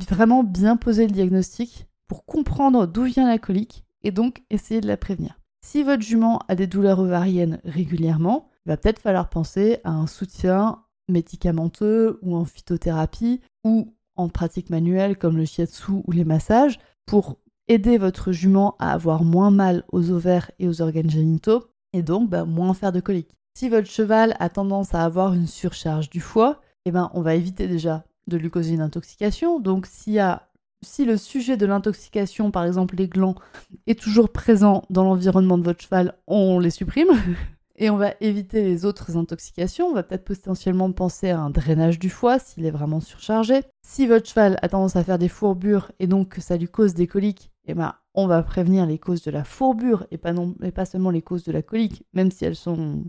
vraiment 0.09 0.45
bien 0.45 0.77
poser 0.77 1.07
le 1.07 1.13
diagnostic 1.13 1.87
pour 2.09 2.25
comprendre 2.25 2.87
d'où 2.87 3.05
vient 3.05 3.27
la 3.27 3.39
colique 3.39 3.85
et 4.03 4.11
donc 4.11 4.43
essayer 4.51 4.81
de 4.81 4.87
la 4.87 4.97
prévenir. 4.97 5.41
Si 5.65 5.83
votre 5.83 6.03
jument 6.03 6.41
a 6.49 6.55
des 6.55 6.69
douleurs 6.69 7.01
ovariennes 7.01 7.61
régulièrement, 7.65 8.49
il 8.65 8.69
va 8.69 8.77
peut-être 8.77 9.01
falloir 9.01 9.29
penser 9.29 9.79
à 9.85 9.91
un 9.91 10.07
soutien 10.07 10.85
médicamenteux 11.09 12.19
ou 12.23 12.37
en 12.37 12.45
phytothérapie 12.45 13.41
ou 13.65 13.95
en 14.17 14.29
pratique 14.29 14.71
manuelle 14.71 15.19
comme 15.19 15.37
le 15.37 15.45
shiatsu 15.45 15.93
ou 16.07 16.13
les 16.13 16.25
massages 16.25 16.79
pour 17.05 17.39
aider 17.69 17.99
votre 17.99 18.33
jument 18.33 18.77
à 18.79 18.93
avoir 18.93 19.25
moins 19.25 19.51
mal 19.51 19.85
aux 19.91 20.11
ovaires 20.11 20.51
et 20.59 20.69
aux 20.69 20.83
organes 20.83 21.11
génitaux 21.11 21.65
et 21.97 22.03
donc 22.03 22.29
bah, 22.29 22.45
moins 22.45 22.75
faire 22.75 22.93
de 22.93 23.01
coliques. 23.01 23.35
Si 23.57 23.71
votre 23.71 23.89
cheval 23.89 24.37
a 24.39 24.51
tendance 24.51 24.95
à 24.95 25.03
avoir 25.03 25.33
une 25.33 25.47
surcharge 25.47 26.11
du 26.11 26.21
foie, 26.21 26.61
eh 26.85 26.91
ben, 26.91 27.11
on 27.15 27.23
va 27.23 27.35
éviter 27.35 27.69
déjà 27.69 28.05
de 28.27 28.37
lui 28.37 28.51
causer 28.51 28.75
une 28.75 28.83
intoxication. 28.83 29.61
Donc 29.61 29.87
si 29.87 30.19
le 31.05 31.17
sujet 31.17 31.57
de 31.57 31.65
l'intoxication, 31.65 32.51
par 32.51 32.65
exemple 32.65 32.97
les 32.97 33.09
glands, 33.09 33.35
est 33.87 33.99
toujours 33.99 34.31
présent 34.31 34.83
dans 34.91 35.05
l'environnement 35.05 35.57
de 35.57 35.65
votre 35.65 35.83
cheval, 35.83 36.15
on 36.27 36.59
les 36.59 36.71
supprime. 36.71 37.09
et 37.79 37.89
on 37.89 37.97
va 37.97 38.13
éviter 38.21 38.63
les 38.63 38.85
autres 38.85 39.17
intoxications. 39.17 39.87
On 39.87 39.95
va 39.95 40.03
peut-être 40.03 40.25
potentiellement 40.25 40.93
penser 40.93 41.31
à 41.31 41.41
un 41.41 41.51
drainage 41.51 41.99
du 41.99 42.11
foie 42.11 42.39
s'il 42.39 42.67
est 42.67 42.71
vraiment 42.71 43.01
surchargé. 43.01 43.63
Si 43.87 44.07
votre 44.07 44.29
cheval 44.29 44.59
a 44.61 44.69
tendance 44.69 44.97
à 44.97 45.05
faire 45.05 45.19
des 45.19 45.29
fourbures 45.29 45.93
et 45.99 46.07
donc 46.07 46.29
que 46.29 46.41
ça 46.43 46.59
lui 46.59 46.69
cause 46.69 46.93
des 46.95 47.07
coliques, 47.07 47.51
eh 47.67 47.75
ben, 47.75 47.95
on 48.15 48.27
va 48.27 48.43
prévenir 48.43 48.87
les 48.87 48.99
causes 48.99 49.23
de 49.23 49.31
la 49.31 49.45
fourbure 49.45 50.07
et 50.11 50.19
pas, 50.19 50.33
et 50.63 50.73
pas 50.73 50.85
seulement 50.85 51.11
les 51.11 51.23
causes 51.23 51.45
de 51.45 51.53
la 51.53 51.63
colique, 51.63 52.05
même 52.13 52.31
si 52.31 52.45
elles 52.45 52.57
sont 52.57 53.05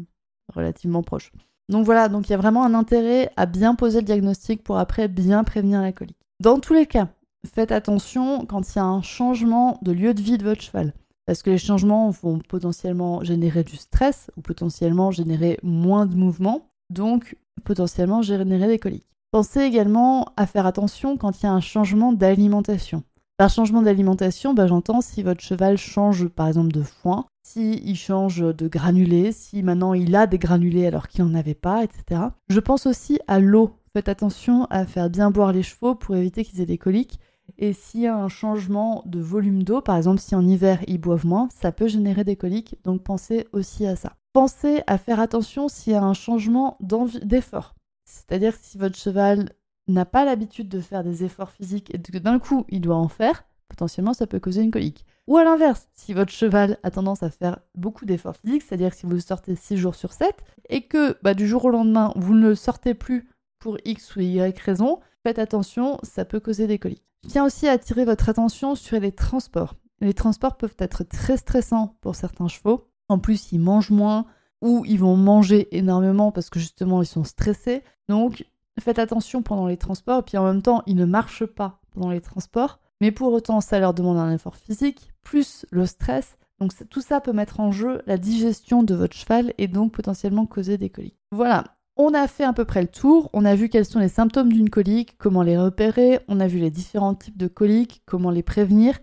relativement 0.54 1.04
proches. 1.04 1.32
Donc 1.70 1.86
voilà, 1.86 2.08
donc 2.10 2.28
il 2.28 2.32
y 2.32 2.36
a 2.36 2.38
vraiment 2.38 2.64
un 2.64 2.74
intérêt 2.74 3.32
à 3.36 3.46
bien 3.46 3.76
poser 3.76 4.00
le 4.00 4.06
diagnostic 4.06 4.64
pour 4.64 4.78
après 4.78 5.08
bien 5.08 5.44
prévenir 5.44 5.82
la 5.82 5.92
colique. 5.92 6.18
Dans 6.40 6.60
tous 6.60 6.74
les 6.74 6.86
cas, 6.86 7.10
faites 7.46 7.72
attention 7.72 8.46
quand 8.46 8.74
il 8.74 8.78
y 8.78 8.80
a 8.80 8.86
un 8.86 9.02
changement 9.02 9.78
de 9.82 9.92
lieu 9.92 10.14
de 10.14 10.22
vie 10.22 10.38
de 10.38 10.44
votre 10.44 10.62
cheval. 10.62 10.94
Parce 11.26 11.44
que 11.44 11.50
les 11.50 11.58
changements 11.58 12.10
vont 12.10 12.40
potentiellement 12.40 13.22
générer 13.22 13.64
du 13.64 13.76
stress 13.76 14.32
ou 14.38 14.42
potentiellement 14.42 15.12
générer 15.12 15.60
moins 15.62 16.06
de 16.06 16.16
mouvement, 16.16 16.70
donc 16.90 17.36
potentiellement 17.66 18.22
générer 18.22 18.68
des 18.68 18.80
coliques. 18.80 19.10
Pensez 19.32 19.60
également 19.60 20.32
à 20.38 20.48
faire 20.48 20.66
attention 20.66 21.18
quand 21.18 21.42
il 21.42 21.46
y 21.46 21.50
a 21.50 21.52
un 21.52 21.60
changement 21.60 22.14
d'alimentation. 22.14 23.04
Par 23.38 23.52
changement 23.52 23.84
d'alimentation, 23.84 24.56
bah, 24.56 24.66
j'entends 24.66 25.00
si 25.00 25.22
votre 25.22 25.42
cheval 25.42 25.78
change 25.78 26.28
par 26.28 26.48
exemple 26.48 26.72
de 26.72 26.82
foin, 26.82 27.28
s'il 27.44 27.96
change 27.96 28.40
de 28.40 28.68
granulés, 28.68 29.32
si 29.32 29.62
maintenant 29.62 29.94
il 29.94 30.16
a 30.16 30.26
des 30.26 30.40
granulés 30.40 30.88
alors 30.88 31.08
qu'il 31.08 31.24
n'en 31.24 31.36
avait 31.36 31.54
pas, 31.54 31.84
etc. 31.84 32.22
Je 32.50 32.60
pense 32.60 32.88
aussi 32.88 33.20
à 33.28 33.40
l'eau. 33.40 33.78
Faites 33.94 34.10
attention 34.10 34.66
à 34.72 34.88
faire 34.88 35.12
bien 35.12 35.30
boire 35.30 35.54
les 35.54 35.62
chevaux 35.62 35.94
pour 35.94 36.16
éviter 36.16 36.44
qu'ils 36.44 36.62
aient 36.62 36.66
des 36.66 36.80
coliques 36.80 37.20
et 37.60 37.74
s'il 37.74 38.02
y 38.02 38.08
a 38.08 38.18
un 38.18 38.28
changement 38.28 39.04
de 39.06 39.20
volume 39.20 39.62
d'eau, 39.62 39.82
par 39.82 39.98
exemple 39.98 40.20
si 40.20 40.34
en 40.34 40.46
hiver 40.46 40.80
ils 40.88 41.00
boivent 41.00 41.28
moins, 41.28 41.48
ça 41.54 41.72
peut 41.72 41.88
générer 41.88 42.24
des 42.24 42.38
coliques, 42.38 42.78
donc 42.84 43.04
pensez 43.04 43.46
aussi 43.54 43.86
à 43.86 43.96
ça. 43.96 44.14
Pensez 44.34 44.82
à 44.88 44.98
faire 44.98 45.20
attention 45.20 45.68
s'il 45.68 45.94
y 45.94 45.96
a 45.96 46.04
un 46.04 46.16
changement 46.16 46.80
d'effort. 46.82 47.76
C'est-à-dire 48.04 48.56
si 48.60 48.80
votre 48.80 48.98
cheval 48.98 49.52
n'a 49.88 50.06
pas 50.06 50.26
l'habitude 50.26 50.70
de 50.70 50.80
faire 50.80 51.04
des 51.04 51.24
efforts 51.24 51.52
physiques 51.52 51.94
et 51.94 52.00
que 52.00 52.18
d'un 52.18 52.40
coup 52.40 52.66
il 52.70 52.82
doit 52.82 52.96
en 52.96 53.08
faire, 53.08 53.44
potentiellement 53.70 54.14
ça 54.14 54.28
peut 54.28 54.40
causer 54.40 54.62
une 54.62 54.72
colique. 54.72 55.06
Ou 55.28 55.38
à 55.38 55.44
l'inverse, 55.44 55.90
si 55.94 56.14
votre 56.14 56.32
cheval 56.32 56.78
a 56.84 56.92
tendance 56.92 57.24
à 57.24 57.30
faire 57.30 57.60
beaucoup 57.76 58.06
d'efforts 58.06 58.38
physiques, 58.38 58.64
c'est-à-dire 58.64 58.94
si 58.94 59.06
vous 59.06 59.20
sortez 59.20 59.56
6 59.56 59.78
jours 59.78 59.96
sur 59.96 60.14
7 60.14 60.34
et 60.70 60.84
que 60.88 61.18
bah, 61.22 61.34
du 61.34 61.48
jour 61.48 61.66
au 61.66 61.70
lendemain 61.70 62.14
vous 62.16 62.34
ne 62.34 62.54
sortez 62.54 62.94
plus 62.94 63.30
pour 63.60 63.78
X 63.86 64.16
ou 64.16 64.22
Y 64.22 64.58
raison, 64.60 65.00
faites 65.24 65.40
attention, 65.40 65.98
ça 66.04 66.26
peut 66.26 66.40
causer 66.40 66.68
des 66.68 66.80
coliques. 66.80 67.04
Je 67.24 67.30
tiens 67.30 67.46
aussi 67.46 67.68
à 67.68 67.74
attirer 67.74 68.06
votre 68.06 68.30
attention 68.30 68.76
sur 68.76 69.00
les 69.00 69.12
transports. 69.12 69.76
Les 70.00 70.14
transports 70.14 70.58
peuvent 70.58 70.76
être 70.80 71.04
très 71.04 71.38
stressants 71.38 71.98
pour 72.02 72.16
certains 72.16 72.48
chevaux. 72.48 72.88
En 73.10 73.20
plus, 73.20 73.52
ils 73.52 73.60
mangent 73.60 73.90
moins 73.90 74.26
ou 74.62 74.86
ils 74.86 75.00
vont 75.00 75.18
manger 75.18 75.76
énormément 75.76 76.32
parce 76.32 76.50
que 76.50 76.60
justement 76.60 77.02
ils 77.02 77.08
sont 77.08 77.24
stressés. 77.24 77.84
Donc 78.08 78.46
faites 78.82 79.00
attention 79.00 79.42
pendant 79.42 79.68
les 79.68 79.78
transports. 79.78 80.20
Et 80.20 80.24
puis 80.24 80.38
en 80.38 80.46
même 80.46 80.62
temps, 80.62 80.84
ils 80.86 80.96
ne 80.96 81.06
marchent 81.06 81.46
pas 81.46 81.82
pendant 81.92 82.12
les 82.12 82.22
transports. 82.22 82.80
Mais 83.02 83.12
pour 83.12 83.32
autant, 83.32 83.62
ça 83.62 83.80
leur 83.80 83.94
demande 83.94 84.18
un 84.18 84.34
effort 84.34 84.56
physique, 84.56 85.12
plus 85.24 85.66
le 85.72 85.86
stress. 85.86 86.38
Donc 86.60 86.72
tout 86.90 87.02
ça 87.02 87.22
peut 87.22 87.34
mettre 87.34 87.60
en 87.60 87.72
jeu 87.72 88.02
la 88.08 88.18
digestion 88.18 88.82
de 88.84 88.96
votre 88.96 89.16
cheval 89.16 89.54
et 89.58 89.68
donc 89.68 89.92
potentiellement 89.92 90.46
causer 90.46 90.78
des 90.78 90.90
coliques. 90.90 91.20
Voilà, 91.32 91.78
on 91.98 92.14
a 92.14 92.28
fait 92.28 92.44
à 92.44 92.54
peu 92.54 92.66
près 92.66 92.82
le 92.82 92.88
tour, 92.88 93.30
on 93.34 93.46
a 93.46 93.56
vu 93.56 93.70
quels 93.70 93.86
sont 93.86 94.00
les 94.00 94.08
symptômes 94.08 94.52
d'une 94.52 94.70
colique, 94.70 95.18
comment 95.18 95.44
les 95.44 95.58
repérer, 95.58 96.20
on 96.28 96.40
a 96.40 96.48
vu 96.48 96.60
les 96.60 96.72
différents 96.72 97.16
types 97.16 97.38
de 97.38 97.48
coliques, 97.48 98.02
comment 98.06 98.32
les 98.32 98.44
prévenir. 98.44 99.00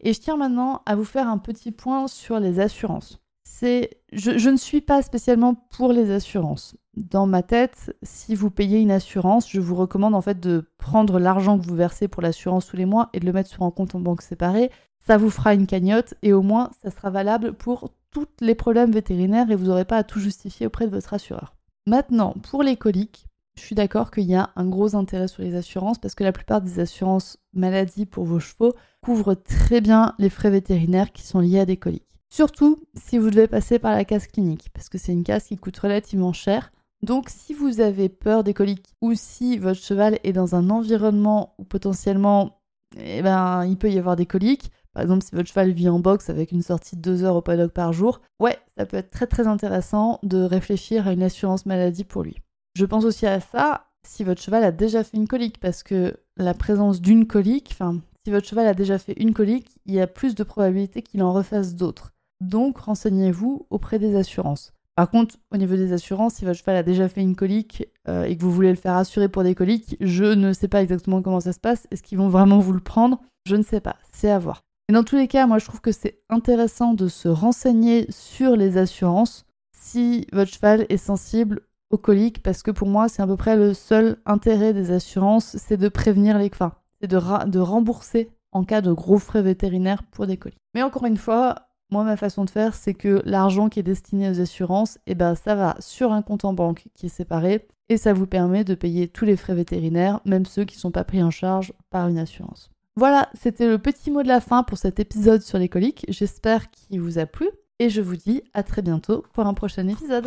Et 0.00 0.12
je 0.12 0.20
tiens 0.20 0.36
maintenant 0.36 0.82
à 0.86 0.96
vous 0.96 1.04
faire 1.04 1.28
un 1.28 1.38
petit 1.38 1.72
point 1.72 2.08
sur 2.08 2.40
les 2.40 2.60
assurances. 2.60 3.20
C'est, 3.44 4.02
je, 4.12 4.50
ne 4.50 4.56
suis 4.56 4.82
pas 4.82 5.00
spécialement 5.02 5.54
pour 5.54 5.92
les 5.92 6.10
assurances. 6.10 6.76
Dans 6.98 7.28
ma 7.28 7.44
tête, 7.44 7.94
si 8.02 8.34
vous 8.34 8.50
payez 8.50 8.80
une 8.80 8.90
assurance, 8.90 9.48
je 9.48 9.60
vous 9.60 9.76
recommande 9.76 10.16
en 10.16 10.20
fait 10.20 10.40
de 10.40 10.68
prendre 10.78 11.20
l'argent 11.20 11.56
que 11.56 11.64
vous 11.64 11.76
versez 11.76 12.08
pour 12.08 12.22
l'assurance 12.22 12.66
tous 12.66 12.76
les 12.76 12.86
mois 12.86 13.08
et 13.12 13.20
de 13.20 13.26
le 13.26 13.32
mettre 13.32 13.50
sur 13.50 13.62
un 13.62 13.70
compte 13.70 13.94
en 13.94 14.00
banque 14.00 14.20
séparé. 14.20 14.72
Ça 15.06 15.16
vous 15.16 15.30
fera 15.30 15.54
une 15.54 15.68
cagnotte 15.68 16.14
et 16.22 16.32
au 16.32 16.42
moins 16.42 16.70
ça 16.82 16.90
sera 16.90 17.10
valable 17.10 17.52
pour 17.52 17.92
tous 18.10 18.26
les 18.40 18.56
problèmes 18.56 18.90
vétérinaires 18.90 19.48
et 19.48 19.54
vous 19.54 19.66
n'aurez 19.66 19.84
pas 19.84 19.98
à 19.98 20.02
tout 20.02 20.18
justifier 20.18 20.66
auprès 20.66 20.86
de 20.86 20.90
votre 20.90 21.14
assureur. 21.14 21.54
Maintenant, 21.86 22.34
pour 22.50 22.64
les 22.64 22.76
coliques, 22.76 23.26
je 23.54 23.62
suis 23.62 23.76
d'accord 23.76 24.10
qu'il 24.10 24.24
y 24.24 24.34
a 24.34 24.50
un 24.56 24.66
gros 24.66 24.96
intérêt 24.96 25.28
sur 25.28 25.44
les 25.44 25.54
assurances 25.54 25.98
parce 25.98 26.16
que 26.16 26.24
la 26.24 26.32
plupart 26.32 26.62
des 26.62 26.80
assurances 26.80 27.38
maladie 27.52 28.06
pour 28.06 28.24
vos 28.24 28.40
chevaux 28.40 28.74
couvrent 29.02 29.34
très 29.34 29.80
bien 29.80 30.16
les 30.18 30.30
frais 30.30 30.50
vétérinaires 30.50 31.12
qui 31.12 31.22
sont 31.22 31.38
liés 31.38 31.60
à 31.60 31.64
des 31.64 31.76
coliques. 31.76 32.08
Surtout 32.28 32.80
si 32.94 33.18
vous 33.18 33.30
devez 33.30 33.46
passer 33.46 33.78
par 33.78 33.92
la 33.92 34.04
case 34.04 34.26
clinique 34.26 34.68
parce 34.74 34.88
que 34.88 34.98
c'est 34.98 35.12
une 35.12 35.22
case 35.22 35.44
qui 35.44 35.56
coûte 35.58 35.78
relativement 35.78 36.32
cher. 36.32 36.72
Donc 37.02 37.28
si 37.28 37.54
vous 37.54 37.80
avez 37.80 38.08
peur 38.08 38.44
des 38.44 38.54
coliques 38.54 38.94
ou 39.00 39.14
si 39.14 39.58
votre 39.58 39.80
cheval 39.80 40.18
est 40.24 40.32
dans 40.32 40.54
un 40.54 40.70
environnement 40.70 41.54
où 41.58 41.64
potentiellement 41.64 42.60
eh 42.96 43.22
ben, 43.22 43.64
il 43.66 43.76
peut 43.76 43.90
y 43.90 43.98
avoir 43.98 44.16
des 44.16 44.26
coliques, 44.26 44.72
par 44.94 45.02
exemple 45.02 45.24
si 45.24 45.34
votre 45.34 45.48
cheval 45.48 45.70
vit 45.70 45.88
en 45.88 46.00
boxe 46.00 46.30
avec 46.30 46.52
une 46.52 46.62
sortie 46.62 46.96
de 46.96 47.02
2 47.02 47.24
heures 47.24 47.36
au 47.36 47.42
paddock 47.42 47.72
par 47.72 47.92
jour, 47.92 48.20
ouais, 48.40 48.58
ça 48.76 48.86
peut 48.86 48.96
être 48.96 49.10
très 49.10 49.26
très 49.26 49.46
intéressant 49.46 50.18
de 50.22 50.42
réfléchir 50.42 51.06
à 51.06 51.12
une 51.12 51.22
assurance 51.22 51.66
maladie 51.66 52.04
pour 52.04 52.22
lui. 52.22 52.36
Je 52.74 52.84
pense 52.84 53.04
aussi 53.04 53.26
à 53.26 53.40
ça 53.40 53.88
si 54.04 54.24
votre 54.24 54.40
cheval 54.40 54.64
a 54.64 54.72
déjà 54.72 55.04
fait 55.04 55.16
une 55.16 55.28
colique, 55.28 55.60
parce 55.60 55.82
que 55.82 56.16
la 56.36 56.54
présence 56.54 57.00
d'une 57.00 57.26
colique, 57.26 57.70
enfin, 57.72 58.00
si 58.24 58.30
votre 58.30 58.46
cheval 58.46 58.66
a 58.66 58.74
déjà 58.74 58.98
fait 58.98 59.14
une 59.20 59.34
colique, 59.34 59.78
il 59.86 59.94
y 59.94 60.00
a 60.00 60.06
plus 60.06 60.34
de 60.34 60.44
probabilité 60.44 61.02
qu'il 61.02 61.22
en 61.22 61.32
refasse 61.32 61.74
d'autres. 61.74 62.12
Donc, 62.40 62.78
renseignez-vous 62.78 63.66
auprès 63.70 63.98
des 63.98 64.16
assurances. 64.16 64.72
Par 64.98 65.10
contre, 65.10 65.36
au 65.52 65.56
niveau 65.56 65.76
des 65.76 65.92
assurances, 65.92 66.34
si 66.34 66.44
votre 66.44 66.58
cheval 66.58 66.74
a 66.74 66.82
déjà 66.82 67.08
fait 67.08 67.20
une 67.20 67.36
colique 67.36 67.86
euh, 68.08 68.24
et 68.24 68.36
que 68.36 68.42
vous 68.42 68.50
voulez 68.50 68.70
le 68.70 68.74
faire 68.74 68.96
assurer 68.96 69.28
pour 69.28 69.44
des 69.44 69.54
coliques, 69.54 69.96
je 70.00 70.24
ne 70.24 70.52
sais 70.52 70.66
pas 70.66 70.82
exactement 70.82 71.22
comment 71.22 71.38
ça 71.38 71.52
se 71.52 71.60
passe. 71.60 71.86
Est-ce 71.92 72.02
qu'ils 72.02 72.18
vont 72.18 72.28
vraiment 72.28 72.58
vous 72.58 72.72
le 72.72 72.80
prendre? 72.80 73.20
Je 73.46 73.54
ne 73.54 73.62
sais 73.62 73.78
pas. 73.78 73.94
C'est 74.10 74.28
à 74.28 74.40
voir. 74.40 74.62
Mais 74.88 74.96
dans 74.96 75.04
tous 75.04 75.14
les 75.14 75.28
cas, 75.28 75.46
moi 75.46 75.60
je 75.60 75.66
trouve 75.66 75.80
que 75.80 75.92
c'est 75.92 76.18
intéressant 76.28 76.94
de 76.94 77.06
se 77.06 77.28
renseigner 77.28 78.10
sur 78.10 78.56
les 78.56 78.76
assurances 78.76 79.46
si 79.70 80.26
votre 80.32 80.52
cheval 80.52 80.84
est 80.88 80.96
sensible 80.96 81.60
aux 81.90 81.98
coliques 81.98 82.42
parce 82.42 82.64
que 82.64 82.72
pour 82.72 82.88
moi, 82.88 83.08
c'est 83.08 83.22
à 83.22 83.26
peu 83.28 83.36
près 83.36 83.54
le 83.54 83.74
seul 83.74 84.16
intérêt 84.26 84.74
des 84.74 84.90
assurances, 84.90 85.56
c'est 85.58 85.76
de 85.76 85.88
prévenir 85.88 86.38
les 86.38 86.50
fins, 86.50 86.74
c'est 87.00 87.06
de, 87.06 87.46
de 87.48 87.58
rembourser 87.60 88.32
en 88.50 88.64
cas 88.64 88.80
de 88.80 88.90
gros 88.90 89.18
frais 89.18 89.42
vétérinaires 89.42 90.02
pour 90.10 90.26
des 90.26 90.38
coliques. 90.38 90.58
Mais 90.74 90.82
encore 90.82 91.06
une 91.06 91.18
fois, 91.18 91.67
moi, 91.90 92.04
ma 92.04 92.16
façon 92.16 92.44
de 92.44 92.50
faire, 92.50 92.74
c'est 92.74 92.94
que 92.94 93.22
l'argent 93.24 93.68
qui 93.68 93.80
est 93.80 93.84
destiné 93.84 94.28
aux 94.28 94.40
assurances, 94.40 94.98
eh 95.06 95.14
ben, 95.14 95.34
ça 95.34 95.54
va 95.54 95.76
sur 95.78 96.12
un 96.12 96.20
compte 96.20 96.44
en 96.44 96.52
banque 96.52 96.84
qui 96.94 97.06
est 97.06 97.10
séparé 97.10 97.66
et 97.88 97.96
ça 97.96 98.12
vous 98.12 98.26
permet 98.26 98.64
de 98.64 98.74
payer 98.74 99.08
tous 99.08 99.24
les 99.24 99.36
frais 99.36 99.54
vétérinaires, 99.54 100.20
même 100.26 100.44
ceux 100.44 100.64
qui 100.64 100.76
ne 100.76 100.80
sont 100.80 100.90
pas 100.90 101.04
pris 101.04 101.22
en 101.22 101.30
charge 101.30 101.72
par 101.88 102.08
une 102.08 102.18
assurance. 102.18 102.70
Voilà, 102.96 103.30
c'était 103.32 103.68
le 103.68 103.78
petit 103.78 104.10
mot 104.10 104.22
de 104.22 104.28
la 104.28 104.40
fin 104.40 104.64
pour 104.64 104.76
cet 104.76 105.00
épisode 105.00 105.40
sur 105.40 105.58
les 105.58 105.68
coliques. 105.68 106.04
J'espère 106.08 106.70
qu'il 106.70 107.00
vous 107.00 107.18
a 107.18 107.26
plu 107.26 107.48
et 107.78 107.88
je 107.88 108.02
vous 108.02 108.16
dis 108.16 108.42
à 108.52 108.62
très 108.62 108.82
bientôt 108.82 109.24
pour 109.32 109.46
un 109.46 109.54
prochain 109.54 109.86
épisode. 109.88 110.26